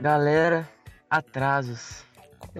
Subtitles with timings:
[0.00, 0.68] Galera,
[1.08, 2.04] atrasos.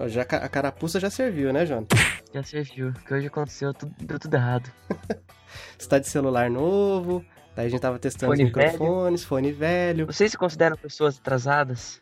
[0.07, 1.85] Já, a carapuça já serviu, né, João?
[2.33, 4.69] Já serviu, que hoje aconteceu, tudo, deu tudo errado.
[5.77, 7.23] Você tá de celular novo,
[7.55, 9.29] daí a gente tava testando fone os microfones, velho.
[9.29, 10.05] fone velho.
[10.07, 12.01] Vocês se consideram pessoas atrasadas?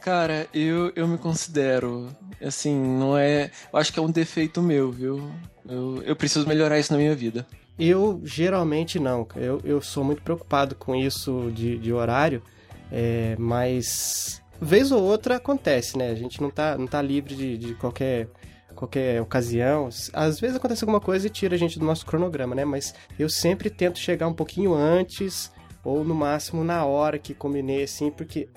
[0.00, 2.08] Cara, eu, eu me considero,
[2.42, 3.50] assim, não é.
[3.72, 5.30] Eu acho que é um defeito meu, viu?
[5.68, 7.46] Eu, eu preciso melhorar isso na minha vida.
[7.78, 12.42] Eu geralmente não, eu, eu sou muito preocupado com isso de, de horário,
[12.90, 16.10] é, mas vez ou outra acontece, né?
[16.10, 18.28] A gente não tá, não tá livre de, de qualquer
[18.74, 19.88] qualquer ocasião.
[20.12, 22.64] Às vezes acontece alguma coisa e tira a gente do nosso cronograma, né?
[22.64, 25.50] Mas eu sempre tento chegar um pouquinho antes
[25.84, 28.48] ou no máximo na hora que combinei, assim, porque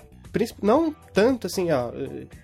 [0.61, 1.91] não tanto assim, ó,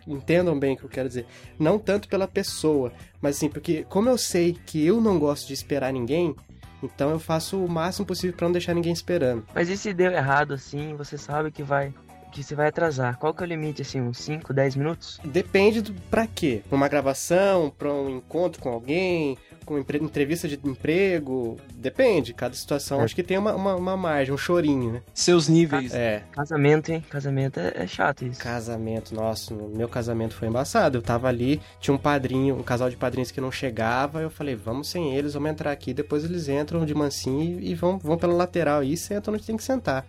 [0.08, 1.26] entendam bem o que eu quero dizer,
[1.60, 2.92] não tanto pela pessoa,
[3.22, 6.36] mas assim, porque como eu sei que eu não gosto de esperar ninguém,
[6.82, 9.46] então eu faço o máximo possível para não deixar ninguém esperando.
[9.54, 11.94] Mas e se deu errado assim, você sabe que vai
[12.32, 13.18] que você vai atrasar.
[13.18, 15.20] Qual que é o limite, assim, uns 5, 10 minutos?
[15.24, 16.62] Depende do pra quê.
[16.68, 19.38] Pra uma gravação, pra um encontro com alguém,
[19.68, 23.02] com entrevista de emprego, depende, cada situação.
[23.02, 23.04] É.
[23.04, 25.02] Acho que tem uma, uma, uma, margem, um chorinho, né?
[25.14, 25.94] Seus níveis.
[25.94, 26.24] É.
[26.32, 27.04] Casamento, hein?
[27.10, 28.40] Casamento é, é, chato isso.
[28.40, 30.98] Casamento, nossa, meu casamento foi embaçado.
[30.98, 34.56] Eu tava ali, tinha um padrinho, um casal de padrinhos que não chegava, eu falei,
[34.56, 38.18] vamos sem eles, vamos entrar aqui, depois eles entram de mansinho e, e vão, vão
[38.18, 40.06] pela lateral e sentam onde tem que sentar.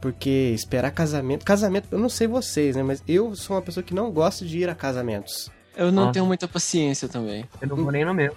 [0.00, 1.44] Porque esperar casamento.
[1.44, 2.82] Casamento, eu não sei vocês, né?
[2.82, 5.50] Mas eu sou uma pessoa que não gosta de ir a casamentos.
[5.76, 6.14] Eu não Nossa.
[6.14, 7.44] tenho muita paciência também.
[7.60, 8.34] Eu não vou nem no meu.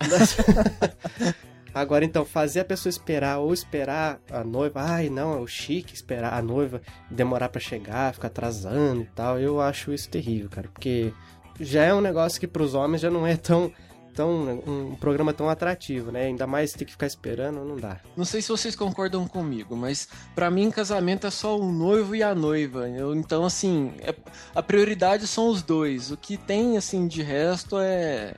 [1.76, 5.94] Agora, então, fazer a pessoa esperar ou esperar a noiva, ai, não, é o chique
[5.94, 6.80] esperar a noiva
[7.10, 11.12] demorar para chegar, ficar atrasando e tal, eu acho isso terrível, cara, porque
[11.60, 13.70] já é um negócio que pros homens já não é tão
[14.14, 16.24] tão um programa tão atrativo, né?
[16.24, 18.00] Ainda mais ter que ficar esperando, não dá.
[18.16, 22.22] Não sei se vocês concordam comigo, mas para mim casamento é só o noivo e
[22.22, 22.88] a noiva.
[22.88, 24.14] Eu, então assim, é,
[24.54, 26.10] a prioridade são os dois.
[26.10, 28.34] O que tem assim de resto é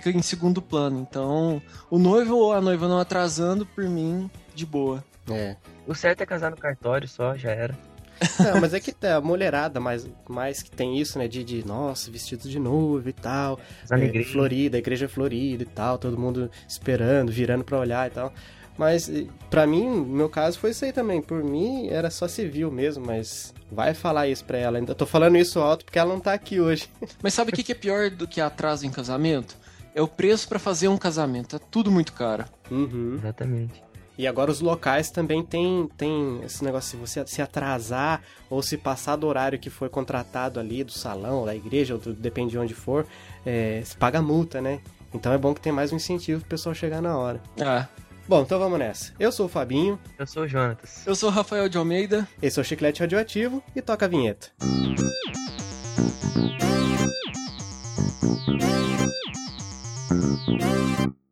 [0.00, 1.00] fica em segundo plano.
[1.00, 5.04] Então, o noivo ou a noiva não atrasando por mim de boa.
[5.30, 5.56] É.
[5.86, 7.76] O certo é casar no cartório só, já era.
[8.38, 11.28] Não, mas é que tá, a mulherada mais, mais que tem isso, né?
[11.28, 13.58] De, de nossa, vestido de noivo e tal.
[13.90, 18.32] É, florida, a igreja florida e tal, todo mundo esperando, virando pra olhar e tal.
[18.76, 19.10] Mas
[19.50, 21.22] para mim, no meu caso, foi isso aí também.
[21.22, 24.78] Por mim, era só civil mesmo, mas vai falar isso pra ela.
[24.78, 26.88] Ainda tô falando isso alto porque ela não tá aqui hoje.
[27.22, 29.56] Mas sabe o que, que é pior do que atraso em casamento?
[29.94, 31.54] É o preço para fazer um casamento.
[31.54, 32.44] É tudo muito caro.
[32.70, 33.14] Uhum.
[33.14, 33.82] Exatamente.
[34.18, 38.76] E agora os locais também tem, tem esse negócio, se você se atrasar ou se
[38.76, 42.58] passar do horário que foi contratado ali, do salão, da igreja, ou do, depende de
[42.58, 43.06] onde for,
[43.44, 44.80] é, se paga multa, né?
[45.12, 47.40] Então é bom que tem mais um incentivo pro pessoal chegar na hora.
[47.60, 47.86] Ah.
[48.26, 49.12] Bom, então vamos nessa.
[49.18, 49.98] Eu sou o Fabinho.
[50.18, 51.06] Eu sou o Jonatas.
[51.06, 52.26] Eu sou o Rafael de Almeida.
[52.40, 54.48] Esse é o Chiclete Radioativo e toca a vinheta.
[54.60, 54.94] E
[60.08, 61.23] Thank you.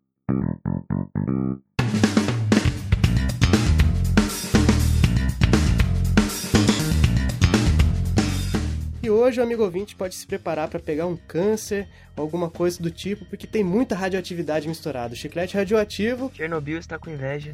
[9.22, 13.24] Hoje o amigo ouvinte pode se preparar para pegar um câncer, alguma coisa do tipo,
[13.24, 15.14] porque tem muita radioatividade misturada.
[15.14, 16.30] chiclete radioativo.
[16.34, 17.52] Chernobyl está com inveja.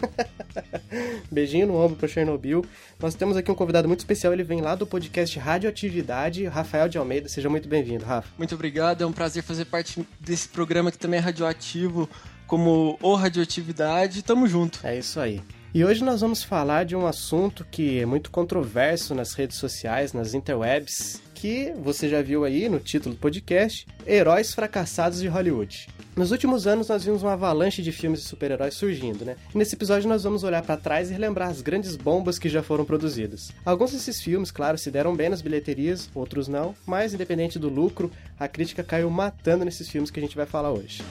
[1.30, 2.64] Beijinho no ombro para Chernobyl.
[2.98, 6.98] Nós temos aqui um convidado muito especial, ele vem lá do podcast Radioatividade, Rafael de
[6.98, 7.28] Almeida.
[7.28, 8.28] Seja muito bem-vindo, Rafa.
[8.36, 12.08] Muito obrigado, é um prazer fazer parte desse programa que também é radioativo,
[12.46, 14.22] como o Radioatividade.
[14.22, 14.80] Tamo junto.
[14.84, 15.42] É isso aí.
[15.74, 20.14] E hoje nós vamos falar de um assunto que é muito controverso nas redes sociais,
[20.14, 25.86] nas interwebs, que você já viu aí no título do podcast, Heróis Fracassados de Hollywood.
[26.16, 29.36] Nos últimos anos nós vimos uma avalanche de filmes de super-heróis surgindo, né?
[29.54, 32.60] E nesse episódio nós vamos olhar para trás e relembrar as grandes bombas que já
[32.60, 33.52] foram produzidas.
[33.64, 38.10] Alguns desses filmes, claro, se deram bem nas bilheterias, outros não, mas independente do lucro,
[38.36, 41.04] a crítica caiu matando nesses filmes que a gente vai falar hoje.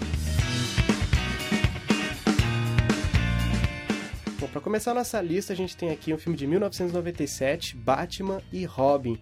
[4.41, 8.41] Bom, para começar a nossa lista, a gente tem aqui um filme de 1997, Batman
[8.51, 9.17] e Robin.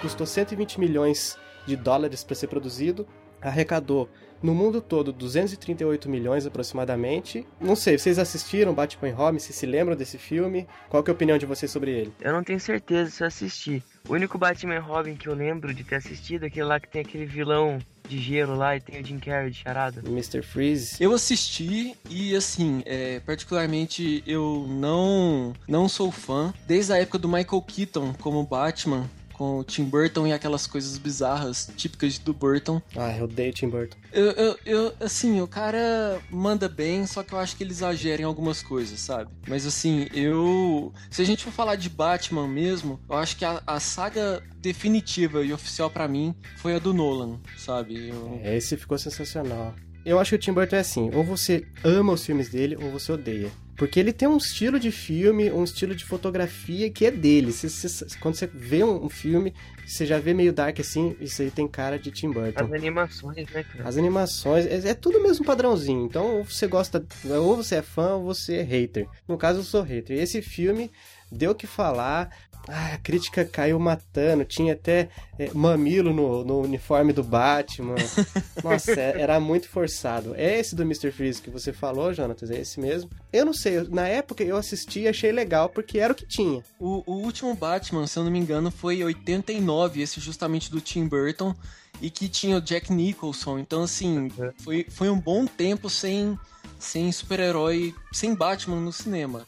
[0.00, 3.06] Custou 120 milhões de dólares para ser produzido,
[3.40, 4.08] arrecadou
[4.42, 7.46] no mundo todo 238 milhões aproximadamente.
[7.60, 9.38] Não sei, vocês assistiram Batman e Robin?
[9.38, 10.66] Se se lembram desse filme?
[10.88, 12.12] Qual é a opinião de vocês sobre ele?
[12.20, 13.82] Eu não tenho certeza se eu assisti.
[14.08, 17.02] O único Batman Robin que eu lembro de ter assistido é aquele lá que tem
[17.02, 17.78] aquele vilão
[18.12, 20.02] de gelo lá e tem o Jim Carrey de charada.
[20.06, 20.42] Mr.
[20.42, 20.96] Freeze.
[21.00, 26.52] Eu assisti e, assim, é, particularmente eu não, não sou fã.
[26.66, 29.08] Desde a época do Michael Keaton como Batman,
[29.42, 32.80] com o Tim Burton e aquelas coisas bizarras típicas do Burton.
[32.96, 33.96] Ah, eu odeio Tim Burton.
[34.12, 38.22] Eu, eu, eu, assim, o cara manda bem, só que eu acho que ele exagera
[38.22, 39.32] em algumas coisas, sabe?
[39.48, 40.92] Mas assim, eu.
[41.10, 45.44] Se a gente for falar de Batman mesmo, eu acho que a, a saga definitiva
[45.44, 48.10] e oficial para mim foi a do Nolan, sabe?
[48.10, 48.40] Eu...
[48.44, 49.74] Esse ficou sensacional.
[50.04, 52.92] Eu acho que o Tim Burton é assim, ou você ama os filmes dele ou
[52.92, 53.50] você odeia.
[53.76, 57.52] Porque ele tem um estilo de filme, um estilo de fotografia que é dele.
[57.52, 59.54] Você, você, quando você vê um, filme,
[59.86, 62.64] você já vê meio dark assim, isso aí tem cara de Tim Burton.
[62.64, 63.88] As animações, né, cara?
[63.88, 66.04] As animações, é, é tudo mesmo padrãozinho.
[66.04, 69.08] Então, ou você gosta, ou você é fã ou você é hater.
[69.26, 70.16] No caso, eu sou hater.
[70.16, 70.90] E esse filme
[71.30, 72.30] deu o que falar.
[72.68, 74.44] Ah, a crítica caiu matando.
[74.44, 77.96] Tinha até é, mamilo no, no, uniforme do Batman.
[78.62, 80.34] Nossa, é, era muito forçado.
[80.36, 81.10] É esse do Mr.
[81.10, 82.46] Freeze que você falou, Jonathan?
[82.52, 83.10] É esse mesmo?
[83.32, 83.82] Eu não sei.
[83.88, 86.62] Na época eu assisti e achei legal porque era o que tinha.
[86.78, 91.06] O, o último Batman, se eu não me engano, foi 89, esse justamente do Tim
[91.06, 91.54] Burton.
[92.00, 93.58] E que tinha o Jack Nicholson.
[93.58, 96.36] Então, assim, foi, foi um bom tempo sem,
[96.78, 99.46] sem super-herói, sem Batman no cinema.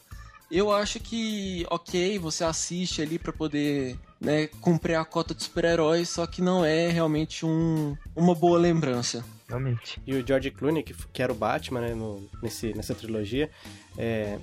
[0.49, 6.09] Eu acho que, ok, você assiste ali para poder né, cumprir a cota de super-heróis,
[6.09, 9.25] só que não é realmente um, uma boa lembrança.
[9.47, 10.01] Realmente.
[10.05, 13.49] E o George Clooney, que, que era o Batman né, no, nesse, nessa trilogia,
[13.97, 14.39] é,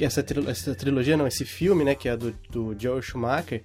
[0.00, 3.62] essa, essa trilogia, não, esse filme, né, que é do, do Joel Schumacher,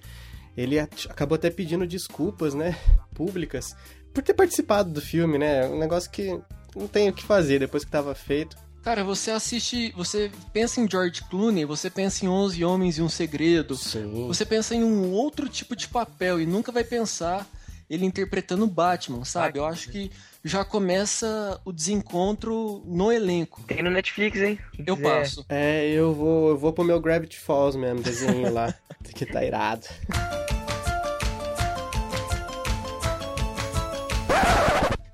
[0.56, 2.76] ele acabou até pedindo desculpas, né,
[3.14, 3.76] públicas,
[4.12, 6.38] por ter participado do filme, né, um negócio que
[6.74, 8.56] não tem o que fazer depois que estava feito.
[8.84, 13.08] Cara, você assiste, você pensa em George Clooney, você pensa em 11 Homens e um
[13.08, 13.74] Segredo.
[13.76, 14.26] Sim.
[14.28, 17.48] Você pensa em um outro tipo de papel e nunca vai pensar
[17.88, 19.58] ele interpretando Batman, sabe?
[19.58, 20.10] Eu acho que
[20.44, 23.62] já começa o desencontro no elenco.
[23.66, 24.58] Tem no Netflix, hein?
[24.86, 25.44] Eu passo.
[25.48, 28.74] É, eu vou, eu vou pro meu Gravity Falls mesmo, desenho lá,
[29.14, 29.86] que tá irado.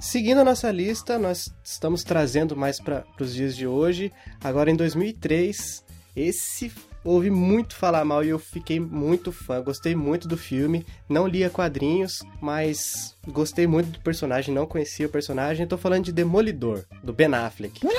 [0.00, 4.11] Seguindo a nossa lista, nós estamos trazendo mais para os dias de hoje.
[4.43, 5.85] Agora em 2003,
[6.17, 6.73] esse
[7.05, 9.62] ouvi muito falar mal e eu fiquei muito fã.
[9.62, 10.87] Gostei muito do filme.
[11.06, 14.55] Não lia quadrinhos, mas gostei muito do personagem.
[14.55, 15.64] Não conhecia o personagem.
[15.64, 17.85] Estou falando de Demolidor, do Ben Affleck.
[17.85, 17.91] No,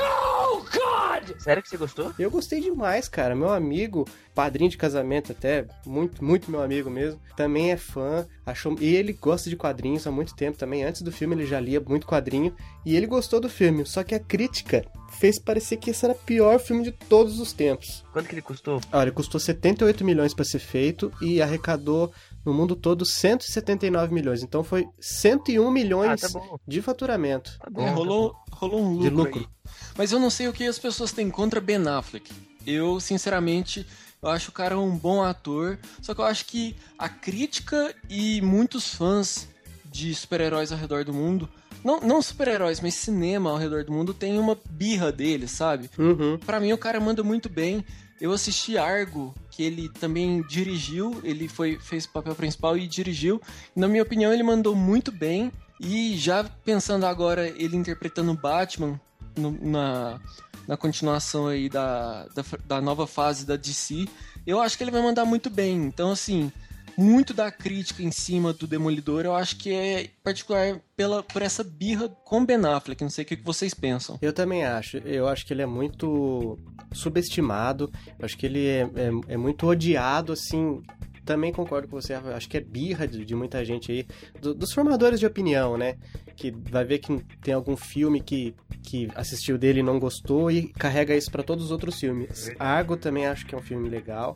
[0.74, 1.40] God!
[1.40, 2.14] Sério que você gostou?
[2.18, 3.36] Eu gostei demais, cara.
[3.36, 8.26] Meu amigo, padrinho de casamento até, muito, muito meu amigo mesmo, também é fã.
[8.46, 8.76] Achou...
[8.80, 10.84] E ele gosta de quadrinhos há muito tempo também.
[10.84, 12.56] Antes do filme ele já lia muito quadrinho.
[12.86, 13.86] E ele gostou do filme.
[13.86, 14.86] Só que a crítica
[15.20, 18.04] fez parecer que esse era o pior filme de todos os tempos.
[18.12, 18.80] Quanto que ele custou?
[18.92, 22.12] Olha, ele custou 78 milhões para ser feito e arrecadou
[22.46, 24.44] no mundo todo 179 milhões.
[24.44, 27.58] Então foi 101 milhões ah, tá de faturamento.
[27.60, 29.40] Tá bom, é, rolou, rolou um lucro, de lucro.
[29.40, 29.61] Aí.
[29.98, 32.32] Mas eu não sei o que as pessoas têm contra Ben Affleck.
[32.66, 33.86] Eu, sinceramente,
[34.22, 38.42] eu acho o cara um bom ator, só que eu acho que a crítica e
[38.42, 39.48] muitos fãs
[39.86, 41.50] de super-heróis ao redor do mundo
[41.84, 45.90] não, não super-heróis, mas cinema ao redor do mundo tem uma birra dele, sabe?
[45.98, 46.38] Uhum.
[46.38, 47.84] Para mim o cara manda muito bem.
[48.20, 53.42] Eu assisti Argo, que ele também dirigiu, ele foi fez o papel principal e dirigiu.
[53.76, 55.52] Na minha opinião, ele mandou muito bem.
[55.80, 59.02] E já pensando agora ele interpretando Batman
[59.36, 60.20] no, na,
[60.68, 64.06] na continuação aí da, da, da nova fase da DC,
[64.46, 65.76] eu acho que ele vai mandar muito bem.
[65.86, 66.52] Então, assim,
[66.98, 71.64] muito da crítica em cima do Demolidor, eu acho que é particular pela, por essa
[71.64, 73.02] birra com Ben Affleck.
[73.02, 74.18] Não sei o que vocês pensam.
[74.22, 74.98] Eu também acho.
[74.98, 76.60] Eu acho que ele é muito
[76.92, 77.92] subestimado.
[78.20, 80.82] Eu acho que ele é, é, é muito odiado, assim,
[81.26, 84.08] também concordo com você, acho que é birra de, de muita gente aí,
[84.42, 85.98] do, dos formadores de opinião, né?
[86.36, 90.68] Que vai ver que tem algum filme que, que assistiu dele e não gostou e
[90.70, 92.52] carrega isso para todos os outros filmes.
[92.60, 94.36] Argo também acho que é um filme legal.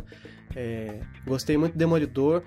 [0.56, 2.44] É, gostei muito do Demolidor.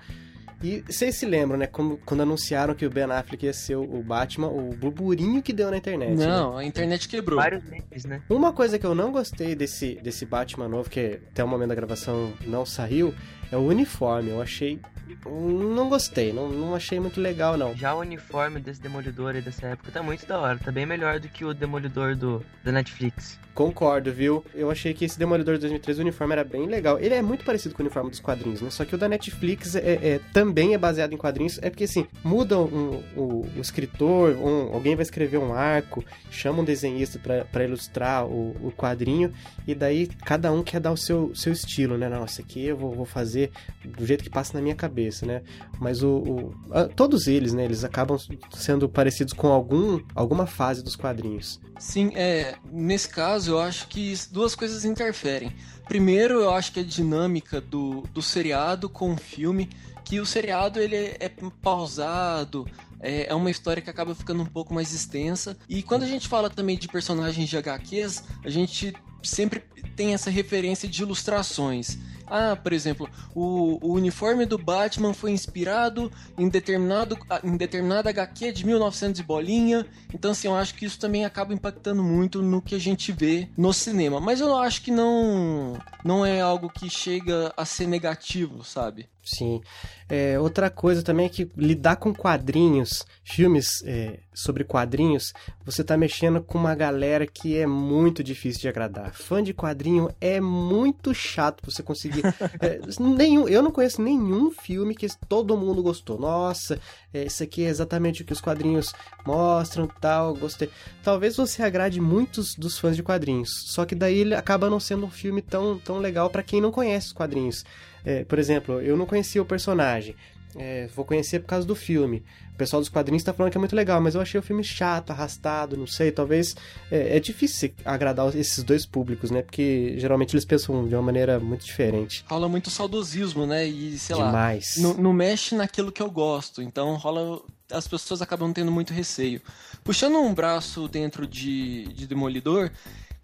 [0.61, 1.67] E vocês se lembram, né?
[1.67, 5.71] Como, quando anunciaram que o Ben Affleck ia ser o Batman, o burburinho que deu
[5.71, 6.15] na internet.
[6.15, 6.27] Né?
[6.27, 6.63] Não, né?
[6.63, 7.39] a internet quebrou.
[7.39, 8.21] Vários meses, né?
[8.29, 11.75] Uma coisa que eu não gostei desse, desse Batman novo, que até o momento da
[11.75, 13.13] gravação não saiu,
[13.51, 14.31] é o uniforme.
[14.31, 14.79] Eu achei.
[15.25, 17.75] Não gostei, não, não achei muito legal, não.
[17.75, 20.59] Já o uniforme desse Demolidor aí dessa época tá muito da hora.
[20.59, 23.39] Tá bem melhor do que o Demolidor do, da Netflix.
[23.59, 24.41] Concordo, viu?
[24.55, 26.97] Eu achei que esse Demolidor de 2003, o uniforme era bem legal.
[26.97, 28.69] Ele é muito parecido com o uniforme dos quadrinhos, né?
[28.69, 31.59] Só que o da Netflix é, é também é baseado em quadrinhos.
[31.61, 36.01] É porque, assim, muda um, um, um escritor, um, alguém vai escrever um arco,
[36.31, 39.33] chama um desenhista para ilustrar o, o, quadrinho,
[39.67, 42.07] e daí cada um quer dar o seu, seu estilo, né?
[42.07, 43.51] Nossa, aqui eu vou, vou fazer
[43.83, 45.41] do jeito que passa na minha cabeça, né?
[45.81, 47.65] Mas o, o a, todos eles, né?
[47.65, 48.17] Eles acabam
[48.53, 51.59] sendo parecidos com algum, alguma fase dos quadrinhos.
[51.77, 55.55] Sim, é, nesse caso, eu acho que duas coisas interferem.
[55.87, 59.69] Primeiro, eu acho que a dinâmica do, do seriado com o filme,
[60.05, 62.67] que o seriado ele é, é pausado,
[62.99, 65.57] é, é uma história que acaba ficando um pouco mais extensa.
[65.67, 69.63] E quando a gente fala também de personagens de HQs, a gente sempre
[69.95, 71.97] tem essa referência de ilustrações.
[72.29, 78.51] Ah, por exemplo, o, o, uniforme do Batman foi inspirado em, determinado, em determinada HQ
[78.51, 79.85] de 1900 e bolinha.
[80.13, 83.49] Então, assim, eu acho que isso também acaba impactando muito no que a gente vê
[83.57, 84.19] no cinema.
[84.19, 89.09] Mas eu acho que não, não é algo que chega a ser negativo, sabe?
[89.23, 89.61] Sim.
[90.07, 95.33] É, outra coisa também é que lidar com quadrinhos, filmes é, sobre quadrinhos,
[95.63, 99.13] você tá mexendo com uma galera que é muito difícil de agradar.
[99.13, 102.18] Fã de quadrinho é muito chato você conseguir.
[102.61, 106.19] É, nenhum, eu não conheço nenhum filme que todo mundo gostou.
[106.19, 106.79] Nossa,
[107.13, 108.93] é, isso aqui é exatamente o que os quadrinhos
[109.25, 110.69] mostram, tal, gostei.
[111.03, 115.05] Talvez você agrade muitos dos fãs de quadrinhos, só que daí ele acaba não sendo
[115.05, 117.65] um filme tão, tão legal para quem não conhece os quadrinhos.
[118.05, 120.15] É, por exemplo, eu não conhecia o personagem.
[120.55, 122.23] É, vou conhecer por causa do filme.
[122.53, 124.63] O pessoal dos quadrinhos está falando que é muito legal, mas eu achei o filme
[124.63, 126.11] chato, arrastado, não sei.
[126.11, 126.55] Talvez
[126.91, 129.41] é, é, difícil agradar esses dois públicos, né?
[129.41, 132.25] Porque geralmente eles pensam de uma maneira muito diferente.
[132.27, 133.65] Rola muito saudosismo, né?
[133.65, 134.75] E sei Demais.
[134.77, 136.61] lá, não, não mexe naquilo que eu gosto.
[136.61, 137.41] Então rola
[137.71, 139.41] as pessoas acabam tendo muito receio.
[139.83, 142.71] Puxando um braço dentro de, de Demolidor,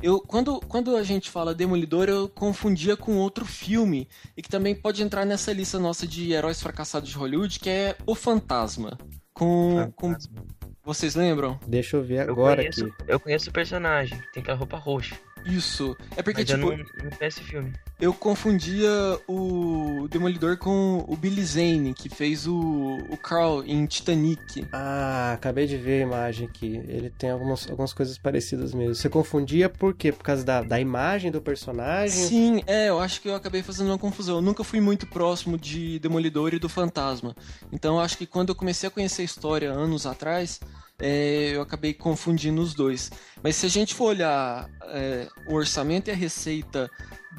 [0.01, 4.75] eu, quando, quando a gente fala Demolidor, eu confundia com outro filme, e que também
[4.75, 8.97] pode entrar nessa lista nossa de heróis fracassados de Hollywood, que é O Fantasma.
[9.33, 9.91] Com.
[9.97, 10.41] Fantasma.
[10.41, 10.55] com...
[10.83, 11.59] Vocês lembram?
[11.67, 13.03] Deixa eu ver agora eu conheço, aqui.
[13.07, 15.19] Eu conheço o personagem, tem aquela roupa roxa.
[15.45, 15.95] Isso.
[16.17, 16.71] É porque, Mas tipo.
[16.71, 17.73] Eu não, não conheço filme.
[17.99, 18.89] Eu confundia
[19.25, 24.67] o Demolidor com o Billy Zane, que fez o, o Carl em Titanic.
[24.73, 26.83] Ah, acabei de ver a imagem aqui.
[26.87, 28.95] Ele tem algumas, algumas coisas parecidas mesmo.
[28.95, 30.11] Você confundia por quê?
[30.11, 32.27] Por causa da, da imagem do personagem?
[32.27, 34.37] Sim, é, eu acho que eu acabei fazendo uma confusão.
[34.37, 37.33] Eu nunca fui muito próximo de Demolidor e do Fantasma.
[37.71, 40.59] Então eu acho que quando eu comecei a conhecer a história anos atrás,
[40.99, 43.11] é, eu acabei confundindo os dois.
[43.43, 46.89] Mas se a gente for olhar é, o orçamento e a receita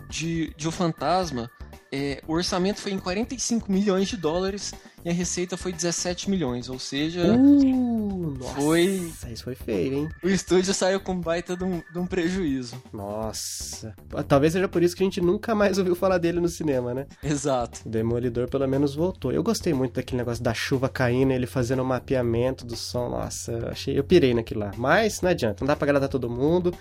[0.08, 1.50] de, de O Fantasma,
[1.96, 6.68] é, o orçamento foi em 45 milhões de dólares e a receita foi 17 milhões,
[6.68, 9.00] ou seja, uh, foi.
[9.06, 10.08] Nossa, isso foi feio, hein?
[10.22, 12.82] O estúdio saiu com baita de um, de um, prejuízo.
[12.92, 13.94] Nossa.
[14.28, 17.06] Talvez seja por isso que a gente nunca mais ouviu falar dele no cinema, né?
[17.22, 17.80] Exato.
[17.86, 19.32] O Demolidor pelo menos voltou.
[19.32, 23.08] Eu gostei muito daquele negócio da chuva caindo, ele fazendo o um mapeamento do som.
[23.08, 23.98] Nossa, achei.
[23.98, 24.72] Eu pirei naquilo lá.
[24.76, 26.74] Mas não adianta, não dá pra agradar todo mundo.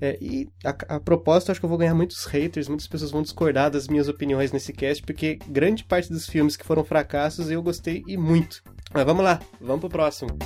[0.00, 3.22] É, e a, a propósito, acho que eu vou ganhar muitos haters, muitas pessoas vão
[3.22, 7.62] discordar das minhas opiniões nesse cast, porque grande parte dos filmes que foram fracassos eu
[7.62, 8.62] gostei e muito.
[8.92, 10.36] Mas vamos lá, vamos pro próximo.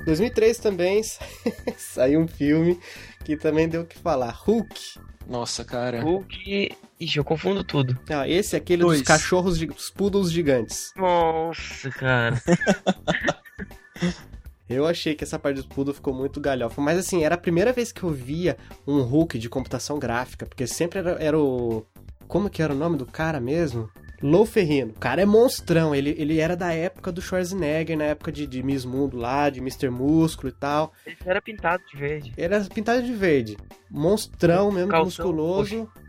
[0.00, 1.02] Em 2003 também
[1.78, 2.78] saiu um filme
[3.24, 4.98] que também deu o que falar, Hulk.
[5.28, 6.00] Nossa, cara.
[6.02, 6.76] Hulk.
[7.00, 7.98] Ixi, eu confundo tudo.
[8.08, 9.00] Ah, esse é aquele Dois.
[9.00, 10.92] dos cachorros, dos poodles gigantes.
[10.96, 12.40] Nossa, cara.
[14.68, 16.80] Eu achei que essa parte do poodle ficou muito galhofa.
[16.80, 20.46] Mas assim, era a primeira vez que eu via um Hulk de computação gráfica.
[20.46, 21.84] Porque sempre era, era o.
[22.26, 23.90] Como que era o nome do cara mesmo?
[24.22, 24.92] Lou Ferrino.
[24.92, 25.94] O cara é monstrão.
[25.94, 29.60] Ele, ele era da época do Schwarzenegger, na época de, de Miss Mundo lá, de
[29.60, 29.90] Mr.
[29.90, 30.92] Músculo e tal.
[31.06, 32.32] Ele era pintado de verde.
[32.36, 33.56] Ele era pintado de verde.
[33.90, 35.86] Monstrão mesmo, calção, musculoso.
[35.94, 36.03] Cal,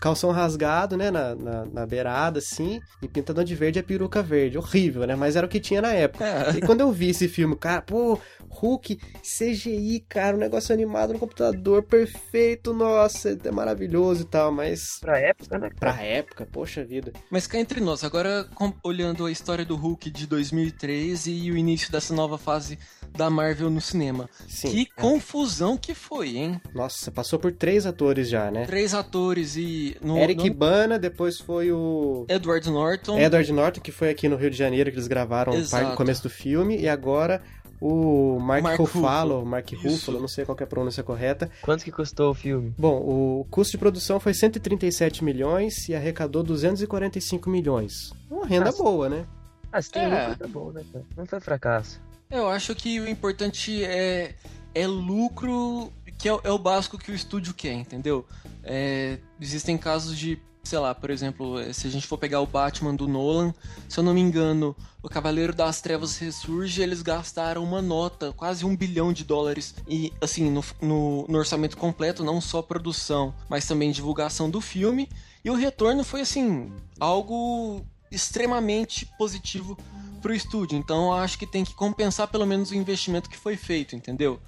[0.00, 2.80] calção rasgado, né, na, na, na, beirada, assim.
[3.02, 4.56] E pintadão de verde e a peruca verde.
[4.56, 5.16] Horrível, né?
[5.16, 6.24] Mas era o que tinha na época.
[6.24, 6.58] É.
[6.58, 11.18] E quando eu vi esse filme, cara, pô, Hulk, CGI, cara, um negócio animado no
[11.18, 14.98] computador, perfeito, nossa, é maravilhoso e tal, mas...
[15.00, 15.70] Pra época, né?
[15.78, 17.12] Pra época, poxa vida.
[17.30, 18.48] Mas cá entre nós, agora
[18.82, 22.78] olhando a história do Hulk de 2013 e o início dessa nova fase
[23.16, 24.28] da Marvel no cinema.
[24.48, 25.00] Sim, que é.
[25.00, 26.60] confusão que foi, hein?
[26.74, 28.66] Nossa, passou por três atores já, né?
[28.66, 29.96] Três atores e...
[30.02, 30.54] No, Eric no...
[30.54, 32.24] Bana, depois foi o...
[32.28, 33.18] Edward Norton.
[33.18, 36.22] Edward Norton, que foi aqui no Rio de Janeiro que eles gravaram parte do começo
[36.22, 37.42] do filme, e agora
[37.80, 39.46] o Mark, Mark Ruffalo, Ruffalo.
[39.46, 39.88] Mark Isso.
[39.88, 41.50] Ruffalo, não sei qual é a pronúncia correta.
[41.62, 42.74] Quanto que custou o filme?
[42.76, 48.12] Bom, o custo de produção foi 137 milhões e arrecadou 245 milhões.
[48.30, 48.82] Uma renda Nossa.
[48.82, 49.26] boa, né?
[49.70, 50.28] Ah, se tem é.
[50.28, 50.82] lucro, tá bom, né?
[51.16, 52.00] Não foi fracasso.
[52.30, 54.34] Eu acho que o importante é,
[54.74, 58.26] é lucro, que é, é o básico que o estúdio quer, entendeu?
[58.62, 62.46] É, existem casos de sei lá, por exemplo, eh, se a gente for pegar o
[62.46, 63.54] Batman do Nolan,
[63.88, 68.66] se eu não me engano, o Cavaleiro das Trevas ressurge, eles gastaram uma nota, quase
[68.66, 73.66] um bilhão de dólares, e assim, no, no, no orçamento completo, não só produção, mas
[73.66, 75.08] também divulgação do filme,
[75.42, 76.70] e o retorno foi assim,
[77.00, 79.74] algo extremamente positivo
[80.18, 80.78] pro estúdio.
[80.78, 84.40] Então eu acho que tem que compensar pelo menos o investimento que foi feito, entendeu?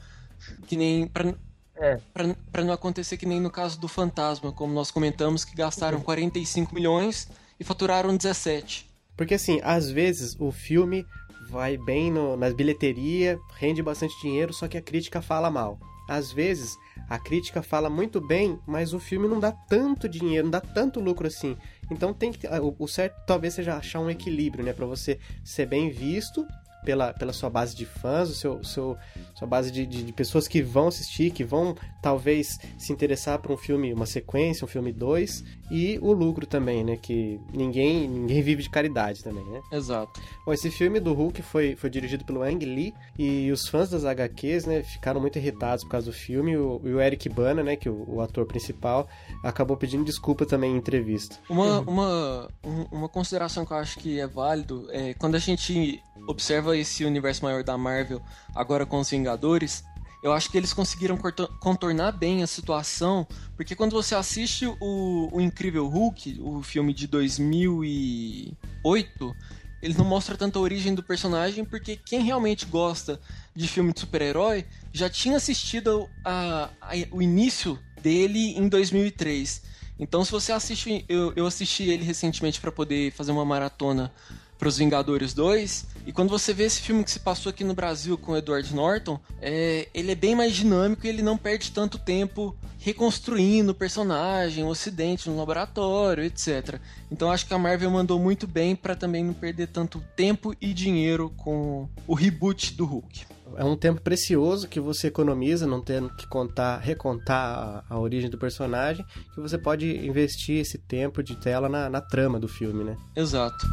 [0.66, 1.06] Que nem.
[1.06, 1.34] Pra,
[1.76, 1.98] é.
[2.12, 6.00] Pra, pra não acontecer que nem no caso do Fantasma, como nós comentamos, que gastaram
[6.00, 8.88] 45 milhões e faturaram 17.
[9.16, 11.06] Porque assim, às vezes o filme
[11.48, 15.78] vai bem no, nas bilheteria, rende bastante dinheiro, só que a crítica fala mal.
[16.08, 16.76] Às vezes
[17.08, 21.00] a crítica fala muito bem, mas o filme não dá tanto dinheiro, não dá tanto
[21.00, 21.56] lucro assim.
[21.90, 25.66] Então tem que o, o certo talvez seja achar um equilíbrio, né, para você ser
[25.66, 26.46] bem visto
[26.84, 28.96] pela, pela sua base de fãs, o seu, seu
[29.40, 33.50] sua base de, de, de, pessoas que vão assistir, que vão talvez se interessar por
[33.50, 36.96] um filme, uma sequência, um filme 2, e o lucro também, né?
[36.96, 39.60] Que ninguém ninguém vive de caridade também, né?
[39.72, 40.20] Exato.
[40.44, 44.04] Bom, esse filme do Hulk foi, foi dirigido pelo Ang Lee, e os fãs das
[44.04, 47.76] HQs, né, ficaram muito irritados por causa do filme, e o, o Eric Bana, né,
[47.76, 49.08] que é o, o, ator principal,
[49.42, 51.38] acabou pedindo desculpa também em entrevista.
[51.48, 52.48] Uma, uma,
[52.92, 57.44] uma consideração que eu acho que é válido é quando a gente observa esse universo
[57.44, 58.20] maior da Marvel
[58.54, 59.82] agora com os Vingadores,
[60.22, 61.18] eu acho que eles conseguiram
[61.58, 63.26] contornar bem a situação,
[63.56, 69.34] porque quando você assiste o, o Incrível Hulk, o filme de 2008,
[69.82, 73.18] ele não mostra tanta origem do personagem, porque quem realmente gosta
[73.54, 79.62] de filme de super-herói já tinha assistido a, a, o início dele em 2003.
[79.98, 84.12] Então, se você assiste, eu, eu assisti ele recentemente para poder fazer uma maratona
[84.60, 85.86] para os Vingadores 2.
[86.06, 88.74] E quando você vê esse filme que se passou aqui no Brasil com o Edward
[88.74, 93.74] Norton, é, ele é bem mais dinâmico e ele não perde tanto tempo reconstruindo o
[93.74, 96.78] personagem, o ocidente no laboratório, etc.
[97.10, 100.72] Então acho que a Marvel mandou muito bem para também não perder tanto tempo e
[100.74, 103.26] dinheiro com o reboot do Hulk.
[103.56, 108.30] É um tempo precioso que você economiza, não tendo que contar, recontar a, a origem
[108.30, 112.84] do personagem, que você pode investir esse tempo de tela na, na trama do filme,
[112.84, 112.96] né?
[113.16, 113.66] Exato.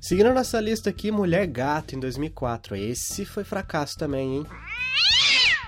[0.00, 2.76] Seguindo a nossa lista aqui, Mulher Gato em 2004.
[2.76, 4.46] Esse foi fracasso também, hein?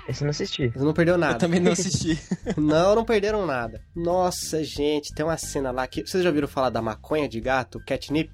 [0.08, 0.68] Esse eu não assisti.
[0.68, 1.34] Você não perdeu nada.
[1.34, 2.18] Eu também não assisti.
[2.56, 3.82] não, não perderam nada.
[3.94, 6.06] Nossa, gente, tem uma cena lá que.
[6.06, 8.30] Vocês já ouviram falar da maconha de gato, catnip?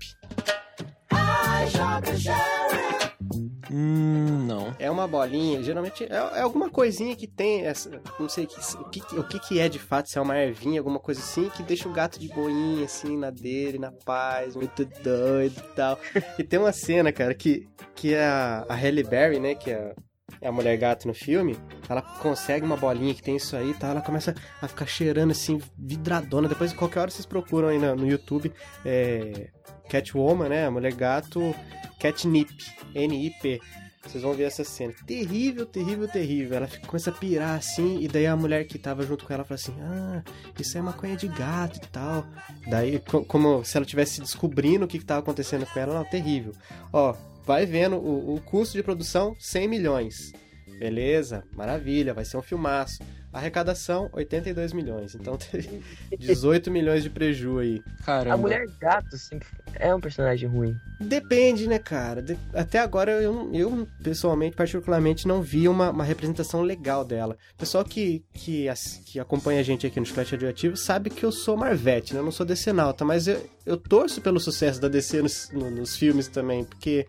[3.72, 4.74] Hum, não.
[4.78, 8.84] É uma bolinha, geralmente é, é alguma coisinha que tem, essa, não sei que, o,
[8.90, 11.62] que, o que, que é de fato, se é uma ervinha, alguma coisa assim, que
[11.62, 15.98] deixa o gato de boinha, assim, na dele, na paz, muito doido e tal.
[16.38, 19.94] e tem uma cena, cara, que, que é a, a Halle Berry, né, que é
[20.40, 21.56] é a mulher gato no filme,
[21.88, 23.88] ela consegue uma bolinha que tem isso aí, tá?
[23.88, 26.48] Ela começa a ficar cheirando assim, vidradona.
[26.48, 28.52] Depois, qualquer hora vocês procuram aí no, no YouTube,
[28.84, 29.50] é,
[29.92, 30.70] Catwoman, né?
[30.70, 31.54] Mulher gato,
[32.00, 32.50] Catnip,
[32.94, 33.60] N-I-P.
[34.02, 34.92] Vocês vão ver essa cena.
[35.06, 36.56] Terrível, terrível, terrível.
[36.56, 39.54] Ela começa a pirar assim, e daí a mulher que tava junto com ela fala
[39.54, 40.22] assim: Ah,
[40.58, 42.26] isso é maconha de gato e tal.
[42.66, 46.52] Daí, como se ela tivesse descobrindo o que, que tava acontecendo com ela, não, terrível.
[46.92, 50.32] Ó, vai vendo o, o custo de produção: 100 milhões.
[50.78, 52.98] Beleza, maravilha, vai ser um filmaço.
[53.32, 55.14] Arrecadação, 82 milhões.
[55.14, 55.82] Então teve
[56.18, 57.82] 18 milhões de preju aí.
[58.04, 58.34] Caramba.
[58.34, 60.76] A Mulher Gato sempre é um personagem ruim.
[61.00, 62.20] Depende, né, cara?
[62.20, 62.38] De...
[62.52, 67.36] Até agora eu, eu, pessoalmente, particularmente, não vi uma, uma representação legal dela.
[67.54, 68.66] O pessoal que, que,
[69.06, 72.20] que acompanha a gente aqui no Chiclete Radioativo sabe que eu sou Marvete, né?
[72.20, 75.96] Eu não sou decenalta, mas eu, eu torço pelo sucesso da DC nos, no, nos
[75.96, 77.06] filmes também, porque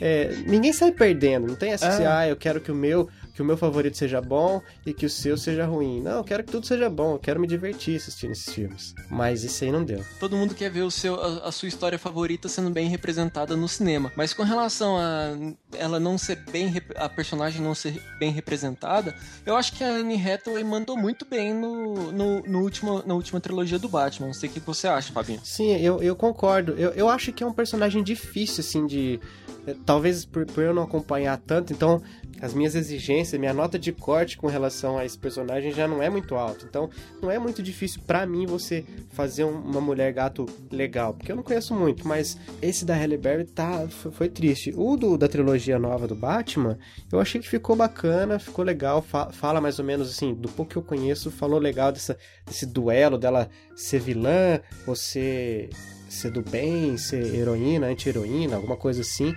[0.00, 1.46] é, ninguém sai perdendo.
[1.46, 1.88] Não tem essa ah.
[1.88, 3.08] assim, ah, eu quero que o meu
[3.40, 6.02] que o meu favorito seja bom e que o seu seja ruim.
[6.02, 8.94] Não, eu quero que tudo seja bom, eu quero me divertir assistindo esses filmes.
[9.10, 10.04] Mas isso aí não deu.
[10.18, 13.66] Todo mundo quer ver o seu, a, a sua história favorita sendo bem representada no
[13.66, 14.12] cinema.
[14.14, 15.34] Mas com relação a
[15.72, 16.70] ela não ser bem.
[16.96, 19.14] a personagem não ser bem representada,
[19.46, 23.40] eu acho que a Anne Hathaway mandou muito bem no, no, no último, na última
[23.40, 24.26] trilogia do Batman.
[24.26, 25.40] Não sei o que você acha, Fabinho.
[25.42, 26.72] Sim, eu, eu concordo.
[26.72, 29.18] Eu, eu acho que é um personagem difícil, assim, de.
[29.66, 32.02] Eh, talvez por, por eu não acompanhar tanto, então
[32.40, 36.08] as minhas exigências, minha nota de corte com relação a esse personagem já não é
[36.08, 36.64] muito alta.
[36.68, 41.36] Então, não é muito difícil para mim você fazer uma mulher gato legal, porque eu
[41.36, 44.72] não conheço muito, mas esse da Halle Berry tá foi, triste.
[44.76, 46.78] O do, da trilogia nova do Batman,
[47.12, 50.72] eu achei que ficou bacana, ficou legal, fa fala mais ou menos assim, do pouco
[50.72, 55.68] que eu conheço, falou legal dessa, desse duelo dela ser vilã, você
[56.10, 59.34] ser do bem, ser heroína, anti-heroína, alguma coisa assim.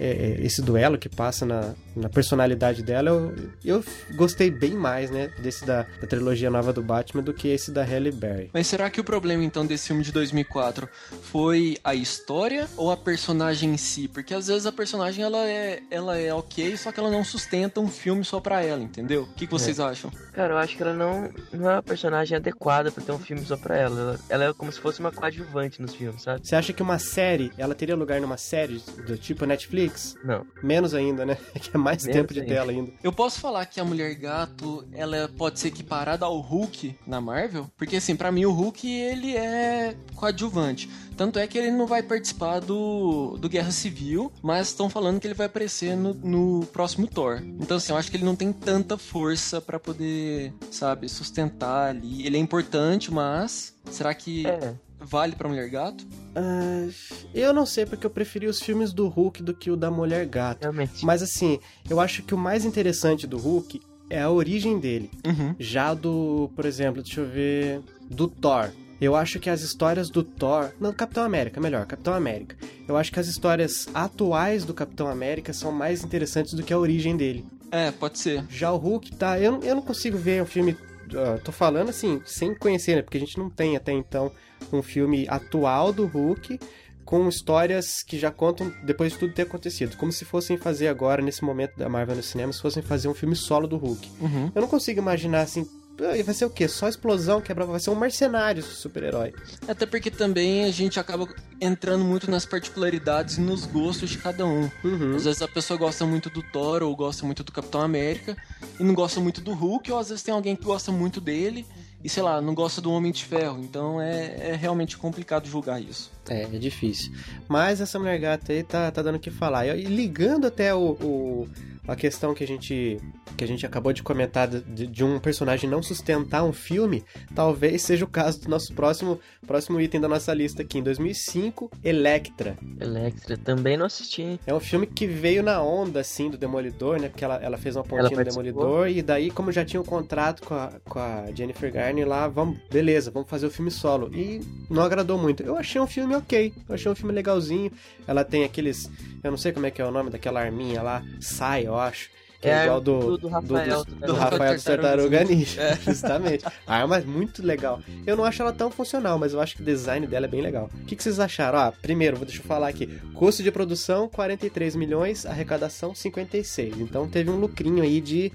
[0.00, 3.34] é, é, esse duelo que passa na, na personalidade dela, eu,
[3.64, 3.84] eu
[4.16, 7.84] gostei bem mais, né, desse da, da trilogia nova do Batman do que esse da
[7.84, 8.50] Halle Berry.
[8.52, 10.88] Mas será que o problema então desse filme de 2004
[11.22, 14.08] foi a história ou a personagem em si?
[14.08, 17.80] Porque às vezes a personagem ela é, ela é ok, só que ela não sustenta
[17.80, 19.22] um filme só pra ela, entendeu?
[19.22, 19.82] O que, que vocês é.
[19.82, 20.10] acham?
[20.32, 23.44] Cara, eu acho que ela não, não é uma personagem adequada para ter um filme
[23.44, 24.00] só pra ela.
[24.00, 24.20] ela.
[24.28, 24.44] ela.
[24.44, 26.46] é como se fosse uma coadjuvante nos filmes, sabe?
[26.46, 30.14] Você acha que uma série, ela teria lugar numa série do tipo Netflix?
[30.24, 30.46] Não.
[30.62, 31.36] Menos ainda, né?
[31.64, 32.54] Que é mais Menos tempo de ainda.
[32.54, 32.92] tela ainda.
[33.02, 37.70] Eu posso falar que a Mulher Gato, ela pode ser equiparada ao Hulk na Marvel?
[37.76, 40.88] Porque assim, para mim o Hulk, ele é coadjuvante.
[41.16, 45.26] Tanto é que ele não vai participar do, do Guerra Civil, mas estão falando que
[45.26, 47.40] ele vai aparecer no, no próximo Thor.
[47.60, 52.26] Então, assim, eu acho que ele não tem tanta força para poder, sabe, sustentar ali.
[52.26, 54.74] Ele é importante, mas será que é.
[55.04, 56.04] Vale pra Mulher Gato?
[56.04, 56.92] Uh,
[57.34, 60.26] eu não sei, porque eu preferi os filmes do Hulk do que o da Mulher
[60.26, 60.62] Gato.
[60.62, 61.04] Realmente.
[61.04, 65.10] Mas, assim, eu acho que o mais interessante do Hulk é a origem dele.
[65.26, 65.54] Uhum.
[65.58, 68.70] Já do, por exemplo, deixa eu ver, do Thor.
[69.00, 70.72] Eu acho que as histórias do Thor.
[70.80, 72.56] Não, Capitão América, melhor, Capitão América.
[72.86, 76.78] Eu acho que as histórias atuais do Capitão América são mais interessantes do que a
[76.78, 77.44] origem dele.
[77.70, 78.44] É, pode ser.
[78.48, 79.38] Já o Hulk, tá.
[79.38, 80.76] Eu, eu não consigo ver o filme.
[81.12, 83.02] Uh, tô falando assim, sem conhecer, né?
[83.02, 84.32] Porque a gente não tem até então
[84.72, 86.58] um filme atual do Hulk
[87.04, 89.96] com histórias que já contam depois de tudo ter acontecido.
[89.96, 93.14] Como se fossem fazer agora, nesse momento da Marvel no cinema, se fossem fazer um
[93.14, 94.10] filme solo do Hulk.
[94.20, 94.52] Uhum.
[94.54, 96.66] Eu não consigo imaginar assim Vai ser o quê?
[96.66, 99.32] Só explosão, quebra, vai ser um mercenário super-herói.
[99.68, 101.28] Até porque também a gente acaba
[101.60, 104.68] entrando muito nas particularidades e nos gostos de cada um.
[104.82, 105.14] Uhum.
[105.14, 108.36] Às vezes a pessoa gosta muito do Thor ou gosta muito do Capitão América
[108.78, 111.64] e não gosta muito do Hulk, ou às vezes tem alguém que gosta muito dele
[112.02, 113.60] e sei lá, não gosta do Homem de Ferro.
[113.62, 116.10] Então é, é realmente complicado julgar isso.
[116.28, 117.12] É, é difícil.
[117.48, 119.66] Mas essa mulher gata aí tá, tá dando o que falar.
[119.66, 121.48] E ligando até o, o
[121.86, 122.98] a questão que a gente
[123.36, 127.82] que a gente acabou de comentar de, de, um personagem não sustentar um filme, talvez
[127.82, 132.56] seja o caso do nosso próximo próximo item da nossa lista aqui em 2005, Electra.
[132.80, 134.38] Electra também não assisti.
[134.46, 137.08] É um filme que veio na onda assim do Demolidor, né?
[137.08, 140.42] Porque ela, ela fez uma pontinha no Demolidor e daí como já tinha um contrato
[140.42, 144.10] com a, com a Jennifer Garner lá, vamos, beleza, vamos fazer o filme solo.
[144.14, 145.42] E não agradou muito.
[145.42, 146.52] Eu achei um filme OK.
[146.68, 147.70] Eu achei um filme legalzinho.
[148.06, 148.90] Ela tem aqueles,
[149.22, 152.10] eu não sei como é que é o nome daquela arminha lá, sai, eu acho.
[152.44, 155.62] Que é, é igual do, do, Rafael do, do, do Rafael do Tartaruga Ninja.
[155.62, 155.76] É.
[155.80, 156.44] Justamente.
[156.66, 157.80] A arma é muito legal.
[158.06, 160.42] Eu não acho ela tão funcional, mas eu acho que o design dela é bem
[160.42, 160.68] legal.
[160.74, 161.58] O que, que vocês acharam?
[161.58, 162.86] Ah, primeiro, deixa eu falar aqui.
[163.14, 166.80] Custo de produção, 43 milhões, arrecadação, 56.
[166.80, 168.30] Então teve um lucrinho aí de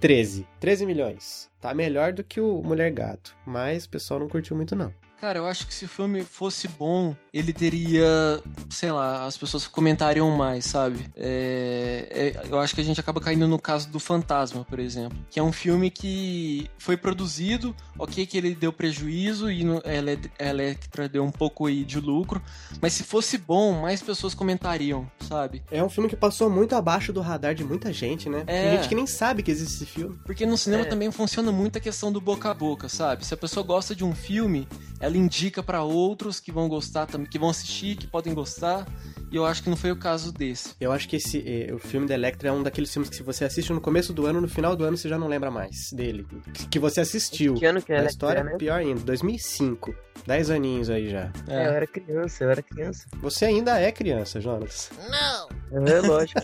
[0.00, 0.44] 13.
[0.58, 1.48] 13 milhões.
[1.60, 3.36] Tá melhor do que o Mulher Gato.
[3.46, 4.92] Mas o pessoal não curtiu muito, não.
[5.22, 9.68] Cara, eu acho que se o filme fosse bom, ele teria, sei lá, as pessoas
[9.68, 11.08] comentariam mais, sabe?
[11.14, 15.16] É, é, eu acho que a gente acaba caindo no caso do Fantasma, por exemplo,
[15.30, 20.10] que é um filme que foi produzido, ok, que ele deu prejuízo e no, ela,
[20.10, 22.42] é, Electra deu um pouco aí de lucro,
[22.80, 25.62] mas se fosse bom, mais pessoas comentariam, sabe?
[25.70, 28.42] É um filme que passou muito abaixo do radar de muita gente, né?
[28.48, 28.62] É.
[28.62, 30.18] Tem gente que nem sabe que existe esse filme.
[30.26, 30.86] Porque no cinema é.
[30.86, 33.24] também funciona muito a questão do boca a boca, sabe?
[33.24, 34.66] Se a pessoa gosta de um filme,
[35.02, 38.86] ela indica para outros que vão gostar também, que vão assistir, que podem gostar.
[39.32, 40.76] E eu acho que não foi o caso desse.
[40.80, 43.22] Eu acho que esse eh, o filme da Electra é um daqueles filmes que se
[43.24, 45.90] você assiste no começo do ano, no final do ano você já não lembra mais
[45.92, 46.24] dele.
[46.54, 47.54] Que, que você assistiu.
[47.54, 48.56] Que ano que é a história é, né?
[48.56, 49.92] pior ainda, 2005.
[50.24, 51.32] 10 aninhos aí já.
[51.48, 51.64] É.
[51.64, 51.66] é.
[51.66, 53.06] eu era criança, eu era criança.
[53.16, 54.88] Você ainda é criança, Jonas.
[55.10, 55.48] Não!
[55.84, 56.40] É lógico.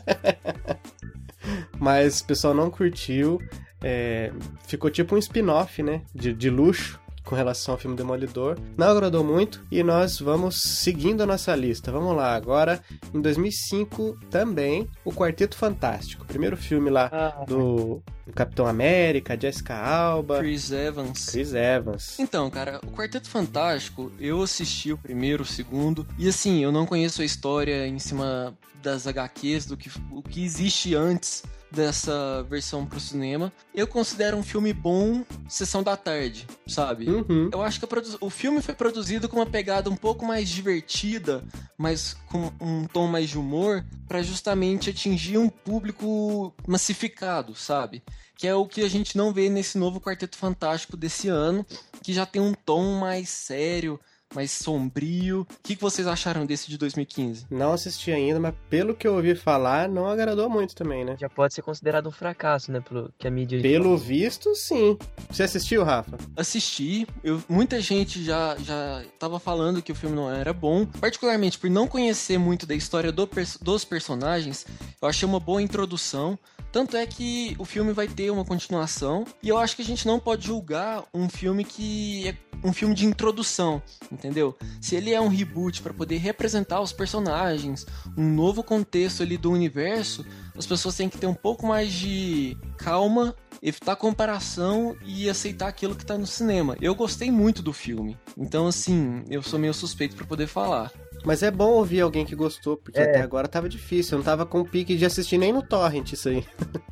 [1.78, 3.40] Mas o pessoal não curtiu.
[3.80, 4.32] É,
[4.66, 6.02] ficou tipo um spin-off, né?
[6.12, 8.58] De, de luxo com relação ao filme Demolidor.
[8.74, 11.92] Não agradou muito e nós vamos seguindo a nossa lista.
[11.92, 16.24] Vamos lá, agora em 2005 também o Quarteto Fantástico.
[16.24, 18.02] Primeiro filme lá ah, do
[18.34, 21.26] Capitão América, Jessica Alba, Chris Evans.
[21.26, 22.18] Chris Evans.
[22.18, 26.86] Então, cara, o Quarteto Fantástico, eu assisti o primeiro, o segundo, e assim, eu não
[26.86, 32.86] conheço a história em cima das HQs, do que, o que existe antes dessa versão
[32.86, 33.52] pro cinema.
[33.74, 37.08] Eu considero um filme bom, sessão da tarde, sabe?
[37.08, 37.50] Uhum.
[37.52, 37.86] Eu acho que
[38.20, 41.44] o filme foi produzido com uma pegada um pouco mais divertida,
[41.76, 48.02] mas com um tom mais de humor, para justamente atingir um público massificado, sabe?
[48.36, 51.66] Que é o que a gente não vê nesse novo Quarteto Fantástico desse ano,
[52.02, 54.00] que já tem um tom mais sério,
[54.34, 55.42] mais sombrio.
[55.42, 57.46] O que, que vocês acharam desse de 2015?
[57.50, 61.16] Não assisti ainda, mas pelo que eu ouvi falar, não agradou muito também, né?
[61.18, 62.80] Já pode ser considerado um fracasso, né?
[62.80, 63.60] Pelo que a mídia.
[63.60, 64.98] Pelo visto, sim.
[65.30, 66.16] Você assistiu, Rafa?
[66.36, 67.06] Assisti.
[67.22, 70.86] Eu, muita gente já, já tava falando que o filme não era bom.
[70.86, 73.28] Particularmente por não conhecer muito da história do,
[73.62, 74.66] dos personagens,
[75.00, 76.38] eu achei uma boa introdução.
[76.70, 80.06] Tanto é que o filme vai ter uma continuação e eu acho que a gente
[80.06, 84.56] não pode julgar um filme que é um filme de introdução, entendeu?
[84.80, 89.50] Se ele é um reboot para poder representar os personagens, um novo contexto ali do
[89.50, 90.26] universo,
[90.56, 95.94] as pessoas têm que ter um pouco mais de calma evitar comparação e aceitar aquilo
[95.94, 96.76] que tá no cinema.
[96.80, 100.92] Eu gostei muito do filme, então assim, eu sou meio suspeito para poder falar.
[101.24, 103.02] Mas é bom ouvir alguém que gostou, porque é.
[103.02, 104.14] até agora tava difícil.
[104.14, 106.44] Eu não tava com o pique de assistir nem no Torrent isso aí.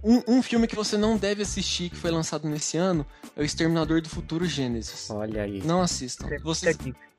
[0.03, 3.45] Um, um, filme que você não deve assistir, que foi lançado nesse ano, é o
[3.45, 5.11] Exterminador do Futuro Gênesis.
[5.11, 5.63] Olha aí.
[5.65, 6.29] Não assistam.
[6.43, 6.77] Você...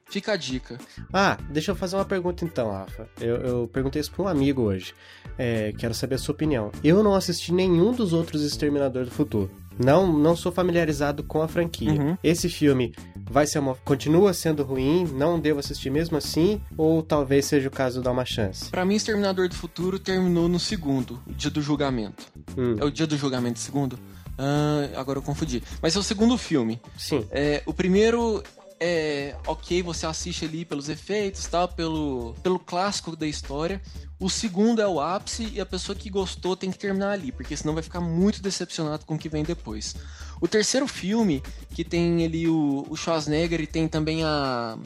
[0.09, 0.77] Fica a dica.
[1.11, 3.09] Ah, deixa eu fazer uma pergunta então, Rafa.
[3.19, 4.93] Eu, eu perguntei isso pra um amigo hoje.
[5.37, 6.71] É, quero saber a sua opinião.
[6.81, 9.51] Eu não assisti nenhum dos outros Exterminador do Futuro.
[9.77, 11.91] Não, não sou familiarizado com a franquia.
[11.91, 12.17] Uhum.
[12.23, 12.93] Esse filme
[13.29, 17.71] vai ser uma, continua sendo ruim, não devo assistir mesmo assim, ou talvez seja o
[17.71, 18.69] caso de dar uma chance?
[18.69, 22.25] Para mim, Exterminador do Futuro terminou no segundo, o dia do julgamento.
[22.57, 22.75] Hum.
[22.79, 23.99] É o dia do julgamento segundo?
[24.37, 25.63] Ah, agora eu confundi.
[25.81, 26.79] Mas é o segundo filme.
[26.97, 27.25] Sim.
[27.31, 28.43] É, o primeiro
[28.79, 33.81] é ok, você assiste ali pelos efeitos, tal, pelo, pelo clássico da história.
[34.19, 37.55] O segundo é o ápice e a pessoa que gostou tem que terminar ali, porque
[37.55, 39.95] senão vai ficar muito decepcionado com o que vem depois.
[40.41, 44.77] O terceiro filme, que tem ali o, o Schwarzenegger e tem também a.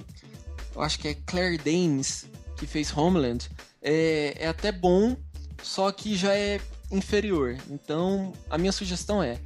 [0.76, 2.26] Eu acho que é Claire Danes,
[2.58, 3.50] que fez Homeland,
[3.82, 5.18] é, é até bom,
[5.62, 7.58] só que já é inferior.
[7.70, 9.40] Então, a minha sugestão é: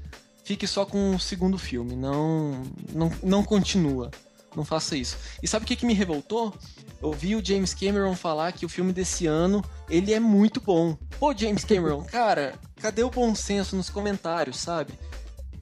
[0.44, 2.62] fique só com o segundo filme, não,
[2.94, 4.12] não, não continua.
[4.56, 5.18] Não faça isso.
[5.42, 6.54] E sabe o que, que me revoltou?
[7.02, 10.98] Eu vi o James Cameron falar que o filme desse ano, ele é muito bom.
[11.20, 14.94] Pô, James Cameron, cara, cadê o bom senso nos comentários, sabe?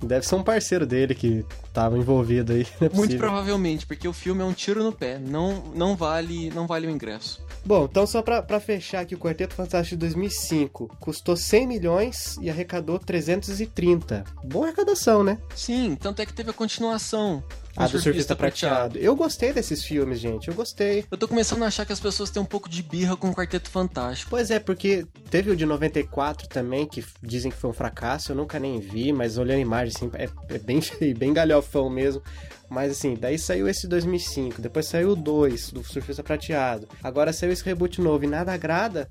[0.06, 2.68] Deve ser um parceiro dele que estava envolvido aí.
[2.82, 5.18] É muito provavelmente, porque o filme é um tiro no pé.
[5.18, 7.44] Não, não vale não vale o ingresso.
[7.66, 12.38] Bom, então só pra, pra fechar aqui, o Quarteto Fantástico de 2005 custou 100 milhões
[12.42, 14.26] e arrecadou 330.
[14.44, 15.38] Boa arrecadação, né?
[15.56, 17.42] Sim, tanto é que teve a continuação.
[17.76, 18.92] Ah, do Surfista prateado.
[18.92, 18.98] prateado.
[19.00, 20.48] Eu gostei desses filmes, gente.
[20.48, 21.06] Eu gostei.
[21.10, 23.36] Eu tô começando a achar que as pessoas têm um pouco de birra com o
[23.36, 24.30] Quarteto Fantástico.
[24.30, 28.32] Pois é, porque teve o de 94 também, que dizem que foi um fracasso.
[28.32, 31.90] Eu nunca nem vi, mas olhando a imagem, assim, é, é bem feio, bem galhofão
[31.90, 32.22] mesmo.
[32.70, 36.88] Mas assim, daí saiu esse 2005, depois saiu o 2 do Surfista Prateado.
[37.04, 39.10] Agora saiu esse reboot novo e nada agrada.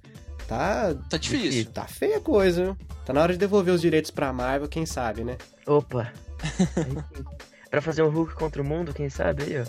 [0.49, 0.95] Tá.
[1.09, 1.67] Tá difícil.
[1.67, 2.77] Tá feia a coisa, viu?
[3.05, 5.37] Tá na hora de devolver os direitos pra Marvel, quem sabe, né?
[5.67, 6.13] Opa!
[7.73, 9.65] Pra fazer um Hulk contra o mundo, quem sabe aí, ó.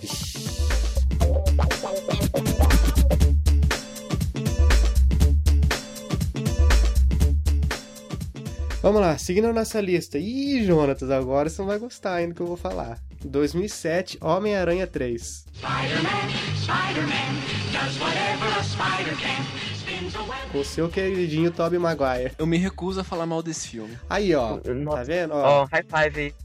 [8.81, 10.17] Vamos lá, seguindo a nossa lista.
[10.17, 12.99] Ih, Jonatas, agora você não vai gostar ainda que eu vou falar.
[13.23, 15.45] 2007, Homem-Aranha 3.
[20.51, 22.33] Com o seu queridinho Tobey Maguire.
[22.37, 23.97] Eu me recuso a falar mal desse filme.
[24.09, 24.57] Aí, ó.
[24.57, 25.33] Tá vendo?
[25.33, 26.42] Ó, oh, high five aí.